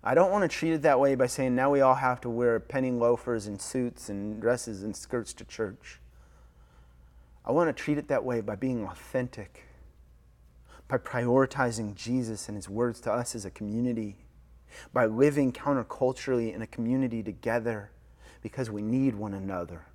I 0.02 0.14
don't 0.14 0.30
want 0.30 0.42
to 0.42 0.48
treat 0.48 0.72
it 0.72 0.82
that 0.82 1.00
way 1.00 1.14
by 1.16 1.26
saying 1.26 1.54
now 1.54 1.70
we 1.70 1.80
all 1.80 1.94
have 1.94 2.20
to 2.22 2.30
wear 2.30 2.58
penny 2.60 2.92
loafers 2.92 3.46
and 3.46 3.60
suits 3.60 4.08
and 4.08 4.40
dresses 4.40 4.82
and 4.82 4.96
skirts 4.96 5.32
to 5.34 5.44
church. 5.44 6.00
I 7.44 7.52
want 7.52 7.68
to 7.68 7.82
treat 7.82 7.98
it 7.98 8.08
that 8.08 8.24
way 8.24 8.40
by 8.40 8.54
being 8.56 8.84
authentic 8.86 9.65
by 10.88 10.98
prioritizing 10.98 11.94
Jesus 11.94 12.48
and 12.48 12.56
his 12.56 12.68
words 12.68 13.00
to 13.00 13.12
us 13.12 13.34
as 13.34 13.44
a 13.44 13.50
community, 13.50 14.16
by 14.92 15.06
living 15.06 15.52
counterculturally 15.52 16.54
in 16.54 16.62
a 16.62 16.66
community 16.66 17.22
together 17.22 17.90
because 18.42 18.70
we 18.70 18.82
need 18.82 19.14
one 19.14 19.34
another. 19.34 19.86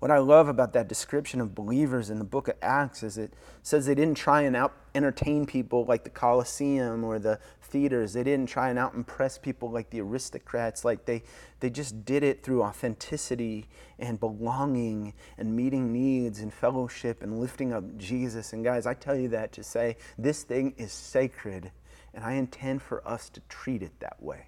What 0.00 0.12
I 0.12 0.18
love 0.18 0.48
about 0.48 0.74
that 0.74 0.88
description 0.88 1.40
of 1.40 1.56
believers 1.56 2.08
in 2.08 2.20
the 2.20 2.24
book 2.24 2.46
of 2.46 2.54
Acts 2.62 3.02
is 3.02 3.18
it 3.18 3.32
says 3.62 3.86
they 3.86 3.96
didn't 3.96 4.16
try 4.16 4.42
and 4.42 4.54
out 4.54 4.72
entertain 4.94 5.44
people 5.44 5.84
like 5.84 6.04
the 6.04 6.10
Colosseum 6.10 7.02
or 7.02 7.18
the 7.18 7.40
theaters. 7.62 8.12
They 8.12 8.22
didn't 8.22 8.48
try 8.48 8.70
and 8.70 8.78
out 8.78 8.94
impress 8.94 9.38
people 9.38 9.70
like 9.70 9.90
the 9.90 10.00
aristocrats. 10.00 10.84
Like 10.84 11.04
they, 11.04 11.24
they 11.58 11.68
just 11.68 12.04
did 12.04 12.22
it 12.22 12.44
through 12.44 12.62
authenticity 12.62 13.66
and 13.98 14.20
belonging 14.20 15.14
and 15.36 15.56
meeting 15.56 15.92
needs 15.92 16.38
and 16.40 16.52
fellowship 16.52 17.22
and 17.22 17.40
lifting 17.40 17.72
up 17.72 17.98
Jesus. 17.98 18.52
And 18.52 18.64
guys, 18.64 18.86
I 18.86 18.94
tell 18.94 19.16
you 19.16 19.28
that 19.30 19.52
to 19.52 19.64
say 19.64 19.96
this 20.16 20.44
thing 20.44 20.74
is 20.76 20.92
sacred 20.92 21.72
and 22.14 22.24
I 22.24 22.34
intend 22.34 22.82
for 22.82 23.06
us 23.06 23.28
to 23.30 23.40
treat 23.48 23.82
it 23.82 23.98
that 23.98 24.22
way. 24.22 24.46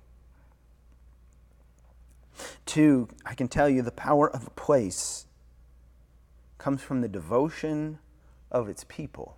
Two, 2.66 3.08
I 3.26 3.34
can 3.34 3.48
tell 3.48 3.68
you 3.68 3.82
the 3.82 3.90
power 3.90 4.30
of 4.30 4.46
a 4.46 4.50
place 4.50 5.26
comes 6.60 6.82
from 6.82 7.00
the 7.00 7.08
devotion 7.08 7.98
of 8.50 8.68
its 8.68 8.84
people. 8.84 9.36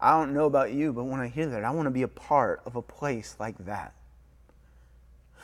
I 0.00 0.12
don't 0.12 0.32
know 0.32 0.46
about 0.46 0.72
you, 0.72 0.92
but 0.92 1.04
when 1.04 1.20
I 1.20 1.28
hear 1.28 1.46
that, 1.46 1.62
I 1.62 1.70
want 1.70 1.86
to 1.86 1.90
be 1.90 2.02
a 2.02 2.08
part 2.08 2.62
of 2.64 2.74
a 2.74 2.82
place 2.82 3.36
like 3.38 3.58
that. 3.66 3.94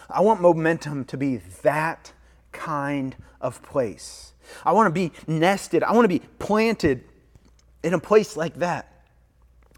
I 0.08 0.22
want 0.22 0.40
momentum 0.40 1.04
to 1.06 1.16
be 1.16 1.36
that 1.62 2.12
kind 2.52 3.14
of 3.40 3.62
place. 3.62 4.32
I 4.64 4.72
want 4.72 4.86
to 4.86 4.90
be 4.92 5.12
nested. 5.26 5.82
I 5.82 5.92
want 5.92 6.04
to 6.04 6.08
be 6.08 6.20
planted 6.38 7.04
in 7.82 7.92
a 7.92 8.00
place 8.00 8.36
like 8.36 8.54
that. 8.56 8.95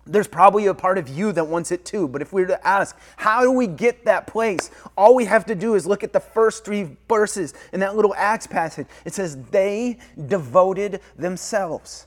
There's 0.08 0.26
probably 0.26 0.66
a 0.66 0.74
part 0.74 0.96
of 0.96 1.08
you 1.08 1.32
that 1.32 1.46
wants 1.46 1.70
it 1.70 1.84
too, 1.84 2.08
but 2.08 2.22
if 2.22 2.32
we 2.32 2.40
were 2.40 2.48
to 2.48 2.66
ask, 2.66 2.96
how 3.16 3.42
do 3.42 3.52
we 3.52 3.66
get 3.66 4.06
that 4.06 4.26
place? 4.26 4.70
All 4.96 5.14
we 5.14 5.26
have 5.26 5.44
to 5.46 5.54
do 5.54 5.74
is 5.74 5.86
look 5.86 6.02
at 6.02 6.14
the 6.14 6.20
first 6.20 6.64
three 6.64 6.96
verses 7.08 7.52
in 7.72 7.80
that 7.80 7.94
little 7.94 8.14
Acts 8.16 8.46
passage. 8.46 8.86
It 9.04 9.12
says, 9.12 9.36
They 9.50 9.98
devoted 10.26 11.00
themselves. 11.16 12.06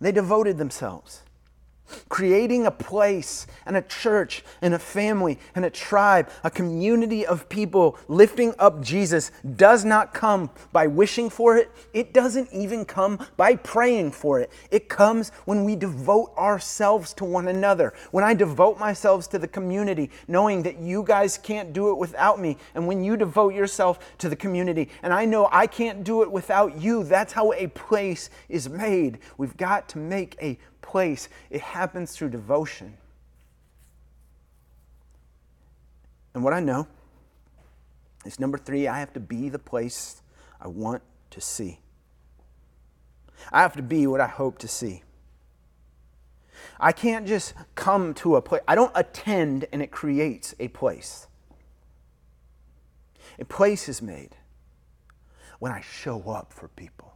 They 0.00 0.12
devoted 0.12 0.56
themselves. 0.56 1.23
Creating 2.08 2.66
a 2.66 2.70
place 2.70 3.46
and 3.66 3.76
a 3.76 3.82
church 3.82 4.44
and 4.62 4.74
a 4.74 4.78
family 4.78 5.38
and 5.54 5.64
a 5.64 5.70
tribe, 5.70 6.28
a 6.42 6.50
community 6.50 7.26
of 7.26 7.48
people 7.48 7.98
lifting 8.08 8.54
up 8.58 8.82
Jesus 8.82 9.30
does 9.56 9.84
not 9.84 10.14
come 10.14 10.50
by 10.72 10.86
wishing 10.86 11.30
for 11.30 11.56
it. 11.56 11.70
It 11.92 12.12
doesn't 12.12 12.52
even 12.52 12.84
come 12.84 13.24
by 13.36 13.56
praying 13.56 14.12
for 14.12 14.40
it. 14.40 14.50
It 14.70 14.88
comes 14.88 15.30
when 15.44 15.64
we 15.64 15.76
devote 15.76 16.32
ourselves 16.36 17.12
to 17.14 17.24
one 17.24 17.48
another. 17.48 17.94
When 18.10 18.24
I 18.24 18.34
devote 18.34 18.78
myself 18.78 19.28
to 19.30 19.38
the 19.38 19.48
community, 19.48 20.10
knowing 20.28 20.62
that 20.62 20.78
you 20.78 21.02
guys 21.02 21.38
can't 21.38 21.72
do 21.72 21.90
it 21.90 21.98
without 21.98 22.40
me. 22.40 22.56
And 22.74 22.86
when 22.86 23.04
you 23.04 23.16
devote 23.16 23.54
yourself 23.54 23.98
to 24.18 24.28
the 24.28 24.36
community, 24.36 24.88
and 25.02 25.12
I 25.12 25.24
know 25.24 25.48
I 25.52 25.66
can't 25.66 26.04
do 26.04 26.22
it 26.22 26.30
without 26.30 26.80
you, 26.80 27.04
that's 27.04 27.32
how 27.32 27.52
a 27.52 27.66
place 27.68 28.30
is 28.48 28.68
made. 28.68 29.18
We've 29.36 29.56
got 29.56 29.88
to 29.90 29.98
make 29.98 30.36
a 30.40 30.58
place. 30.84 31.28
It 31.50 31.62
happens 31.62 32.12
through 32.12 32.28
devotion. 32.28 32.96
And 36.34 36.44
what 36.44 36.52
I 36.52 36.60
know 36.60 36.86
is 38.24 38.38
number 38.38 38.58
three, 38.58 38.86
I 38.86 38.98
have 38.98 39.12
to 39.14 39.20
be 39.20 39.48
the 39.48 39.58
place 39.58 40.22
I 40.60 40.68
want 40.68 41.02
to 41.30 41.40
see. 41.40 41.80
I 43.50 43.62
have 43.62 43.74
to 43.76 43.82
be 43.82 44.06
what 44.06 44.20
I 44.20 44.28
hope 44.28 44.58
to 44.58 44.68
see. 44.68 45.02
I 46.78 46.92
can't 46.92 47.26
just 47.26 47.54
come 47.74 48.14
to 48.14 48.36
a 48.36 48.42
place. 48.42 48.62
I 48.68 48.74
don't 48.74 48.92
attend 48.94 49.66
and 49.72 49.82
it 49.82 49.90
creates 49.90 50.54
a 50.60 50.68
place. 50.68 51.26
A 53.38 53.44
place 53.44 53.88
is 53.88 54.00
made 54.02 54.36
when 55.58 55.72
I 55.72 55.80
show 55.80 56.22
up 56.22 56.52
for 56.52 56.68
people. 56.68 57.13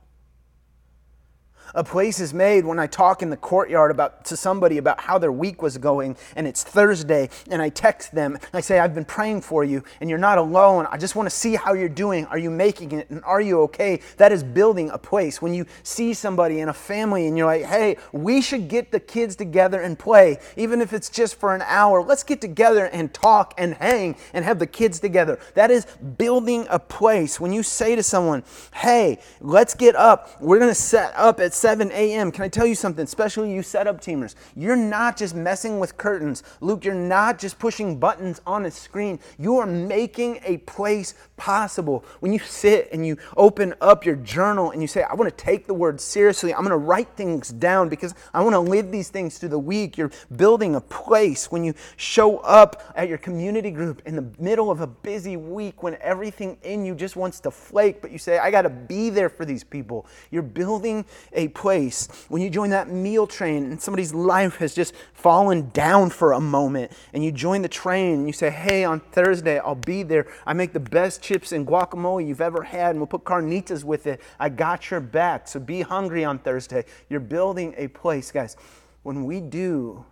A 1.74 1.84
place 1.84 2.18
is 2.18 2.32
made 2.32 2.64
when 2.64 2.78
I 2.78 2.86
talk 2.86 3.20
in 3.22 3.28
the 3.28 3.36
courtyard 3.36 3.90
about 3.90 4.24
to 4.26 4.36
somebody 4.36 4.78
about 4.78 5.00
how 5.00 5.18
their 5.18 5.32
week 5.32 5.60
was 5.60 5.76
going 5.76 6.16
and 6.34 6.46
it's 6.46 6.62
Thursday 6.62 7.28
and 7.50 7.60
I 7.60 7.68
text 7.68 8.14
them 8.14 8.38
I 8.54 8.60
say 8.60 8.78
I've 8.78 8.94
been 8.94 9.04
praying 9.04 9.42
for 9.42 9.64
you 9.64 9.84
and 10.00 10.08
you're 10.08 10.18
not 10.18 10.38
alone. 10.38 10.86
I 10.90 10.96
just 10.96 11.14
want 11.14 11.28
to 11.28 11.34
see 11.34 11.56
how 11.56 11.74
you're 11.74 11.88
doing. 11.88 12.24
Are 12.26 12.38
you 12.38 12.50
making 12.50 12.92
it 12.92 13.10
and 13.10 13.22
are 13.24 13.40
you 13.40 13.60
okay? 13.62 14.00
That 14.16 14.32
is 14.32 14.42
building 14.42 14.88
a 14.90 14.98
place. 14.98 15.42
When 15.42 15.52
you 15.52 15.66
see 15.82 16.14
somebody 16.14 16.60
in 16.60 16.70
a 16.70 16.72
family 16.72 17.26
and 17.26 17.36
you're 17.36 17.46
like, 17.46 17.64
"Hey, 17.64 17.98
we 18.12 18.40
should 18.40 18.68
get 18.68 18.90
the 18.90 19.00
kids 19.00 19.36
together 19.36 19.80
and 19.80 19.98
play 19.98 20.38
even 20.56 20.80
if 20.80 20.92
it's 20.92 21.10
just 21.10 21.38
for 21.38 21.54
an 21.54 21.62
hour. 21.66 22.02
Let's 22.02 22.22
get 22.22 22.40
together 22.40 22.86
and 22.86 23.12
talk 23.12 23.52
and 23.58 23.74
hang 23.74 24.16
and 24.32 24.44
have 24.44 24.58
the 24.58 24.66
kids 24.66 25.00
together." 25.00 25.38
That 25.54 25.70
is 25.70 25.84
building 26.16 26.66
a 26.70 26.78
place. 26.78 27.38
When 27.38 27.52
you 27.52 27.62
say 27.62 27.94
to 27.94 28.02
someone, 28.02 28.42
"Hey, 28.72 29.18
let's 29.40 29.74
get 29.74 29.94
up. 29.94 30.40
We're 30.40 30.58
going 30.58 30.70
to 30.70 30.74
set 30.74 31.12
up 31.14 31.40
at 31.40 31.52
7 31.58 31.90
a.m. 31.90 32.30
Can 32.30 32.44
I 32.44 32.48
tell 32.48 32.66
you 32.66 32.74
something, 32.74 33.04
especially 33.04 33.52
you 33.52 33.62
setup 33.62 34.00
teamers? 34.00 34.34
You're 34.54 34.76
not 34.76 35.16
just 35.16 35.34
messing 35.34 35.80
with 35.80 35.96
curtains. 35.96 36.42
Luke, 36.60 36.84
you're 36.84 36.94
not 36.94 37.38
just 37.38 37.58
pushing 37.58 37.98
buttons 37.98 38.40
on 38.46 38.64
a 38.66 38.70
screen. 38.70 39.18
You 39.38 39.58
are 39.58 39.66
making 39.66 40.40
a 40.44 40.58
place 40.58 41.14
possible. 41.36 42.04
When 42.20 42.32
you 42.32 42.38
sit 42.38 42.88
and 42.92 43.06
you 43.06 43.16
open 43.36 43.74
up 43.80 44.06
your 44.06 44.16
journal 44.16 44.70
and 44.70 44.80
you 44.80 44.88
say, 44.88 45.02
I 45.02 45.14
want 45.14 45.36
to 45.36 45.44
take 45.44 45.66
the 45.66 45.74
word 45.74 46.00
seriously, 46.00 46.54
I'm 46.54 46.60
going 46.60 46.70
to 46.70 46.76
write 46.76 47.08
things 47.16 47.50
down 47.50 47.88
because 47.88 48.14
I 48.32 48.42
want 48.42 48.54
to 48.54 48.60
live 48.60 48.92
these 48.92 49.08
things 49.08 49.38
through 49.38 49.50
the 49.50 49.58
week. 49.58 49.98
You're 49.98 50.12
building 50.36 50.76
a 50.76 50.80
place. 50.80 51.50
When 51.50 51.64
you 51.64 51.74
show 51.96 52.38
up 52.38 52.92
at 52.94 53.08
your 53.08 53.18
community 53.18 53.70
group 53.70 54.02
in 54.06 54.14
the 54.14 54.26
middle 54.38 54.70
of 54.70 54.80
a 54.80 54.86
busy 54.86 55.36
week 55.36 55.82
when 55.82 55.96
everything 56.00 56.56
in 56.62 56.84
you 56.84 56.94
just 56.94 57.16
wants 57.16 57.40
to 57.40 57.50
flake, 57.50 58.00
but 58.00 58.12
you 58.12 58.18
say, 58.18 58.38
I 58.38 58.50
got 58.50 58.62
to 58.62 58.70
be 58.70 59.10
there 59.10 59.28
for 59.28 59.44
these 59.44 59.64
people. 59.64 60.06
You're 60.30 60.42
building 60.42 61.04
place. 61.48 62.08
When 62.28 62.42
you 62.42 62.50
join 62.50 62.70
that 62.70 62.88
meal 62.88 63.26
train 63.26 63.64
and 63.64 63.80
somebody's 63.80 64.14
life 64.14 64.56
has 64.56 64.74
just 64.74 64.94
fallen 65.12 65.70
down 65.70 66.10
for 66.10 66.32
a 66.32 66.40
moment 66.40 66.92
and 67.12 67.24
you 67.24 67.32
join 67.32 67.62
the 67.62 67.68
train 67.68 68.14
and 68.14 68.26
you 68.26 68.32
say, 68.32 68.50
Hey, 68.50 68.84
on 68.84 69.00
Thursday, 69.00 69.58
I'll 69.58 69.74
be 69.74 70.02
there. 70.02 70.26
I 70.46 70.52
make 70.52 70.72
the 70.72 70.80
best 70.80 71.22
chips 71.22 71.52
and 71.52 71.66
guacamole 71.66 72.26
you've 72.26 72.40
ever 72.40 72.62
had, 72.62 72.90
and 72.90 73.00
we'll 73.00 73.06
put 73.06 73.24
carnitas 73.24 73.84
with 73.84 74.06
it. 74.06 74.20
I 74.38 74.48
got 74.48 74.90
your 74.90 75.00
back. 75.00 75.48
So 75.48 75.60
be 75.60 75.82
hungry 75.82 76.24
on 76.24 76.38
Thursday. 76.38 76.84
You're 77.08 77.20
building 77.20 77.74
a 77.76 77.88
place, 77.88 78.30
guys. 78.30 78.56
When 79.02 79.24
we 79.24 79.40
do 79.40 80.04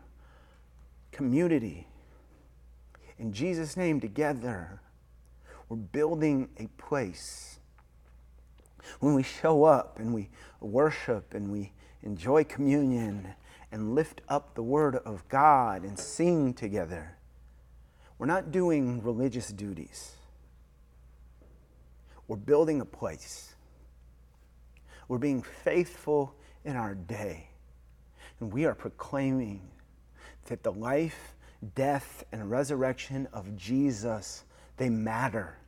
community 1.13 1.87
in 3.19 3.33
Jesus' 3.33 3.77
name 3.77 4.01
together, 4.01 4.81
we're 5.69 5.77
building 5.77 6.49
a 6.59 6.67
place. 6.81 7.56
When 9.01 9.15
we 9.15 9.23
show 9.23 9.65
up 9.65 9.99
and 9.99 10.15
we 10.15 10.29
worship 10.61 11.35
and 11.35 11.51
we 11.51 11.73
enjoy 12.03 12.45
communion 12.45 13.35
and 13.73 13.95
lift 13.95 14.23
up 14.29 14.55
the 14.55 14.63
Word 14.63 14.97
of 14.97 15.29
God 15.29 15.83
and 15.83 15.99
sing 15.99 16.55
together, 16.55 17.17
we're 18.19 18.27
not 18.27 18.51
doing 18.51 19.03
religious 19.03 19.49
duties. 19.49 20.13
We're 22.29 22.37
building 22.37 22.81
a 22.81 22.85
place. 22.85 23.55
We're 25.09 25.19
being 25.19 25.43
faithful 25.43 26.35
in 26.65 26.77
our 26.77 26.95
day. 26.95 27.49
And 28.41 28.53
we 28.53 28.65
are 28.65 28.75
proclaiming 28.75 29.61
that 30.47 30.63
the 30.63 30.73
life, 30.73 31.35
death, 31.75 32.25
and 32.33 32.51
resurrection 32.51 33.29
of 33.33 33.57
Jesus, 33.57 34.45
they 34.77 34.89
matter. 34.89 35.59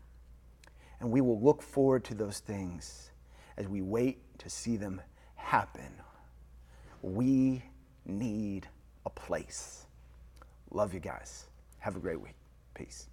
And 1.01 1.11
we 1.11 1.21
will 1.21 1.41
look 1.41 1.63
forward 1.63 2.05
to 2.07 2.15
those 2.15 2.41
things 2.41 3.08
as 3.59 3.69
we 3.69 3.83
wait 3.83 4.19
to 4.39 4.49
see 4.49 4.77
them 4.77 5.03
happen. 5.35 5.93
We 7.03 7.63
need 8.07 8.67
a 9.05 9.11
place. 9.11 9.85
Love 10.71 10.95
you 10.95 11.01
guys. 11.01 11.45
Have 11.81 11.97
a 11.97 11.99
great 11.99 12.21
week. 12.21 12.37
Peace. 12.75 13.09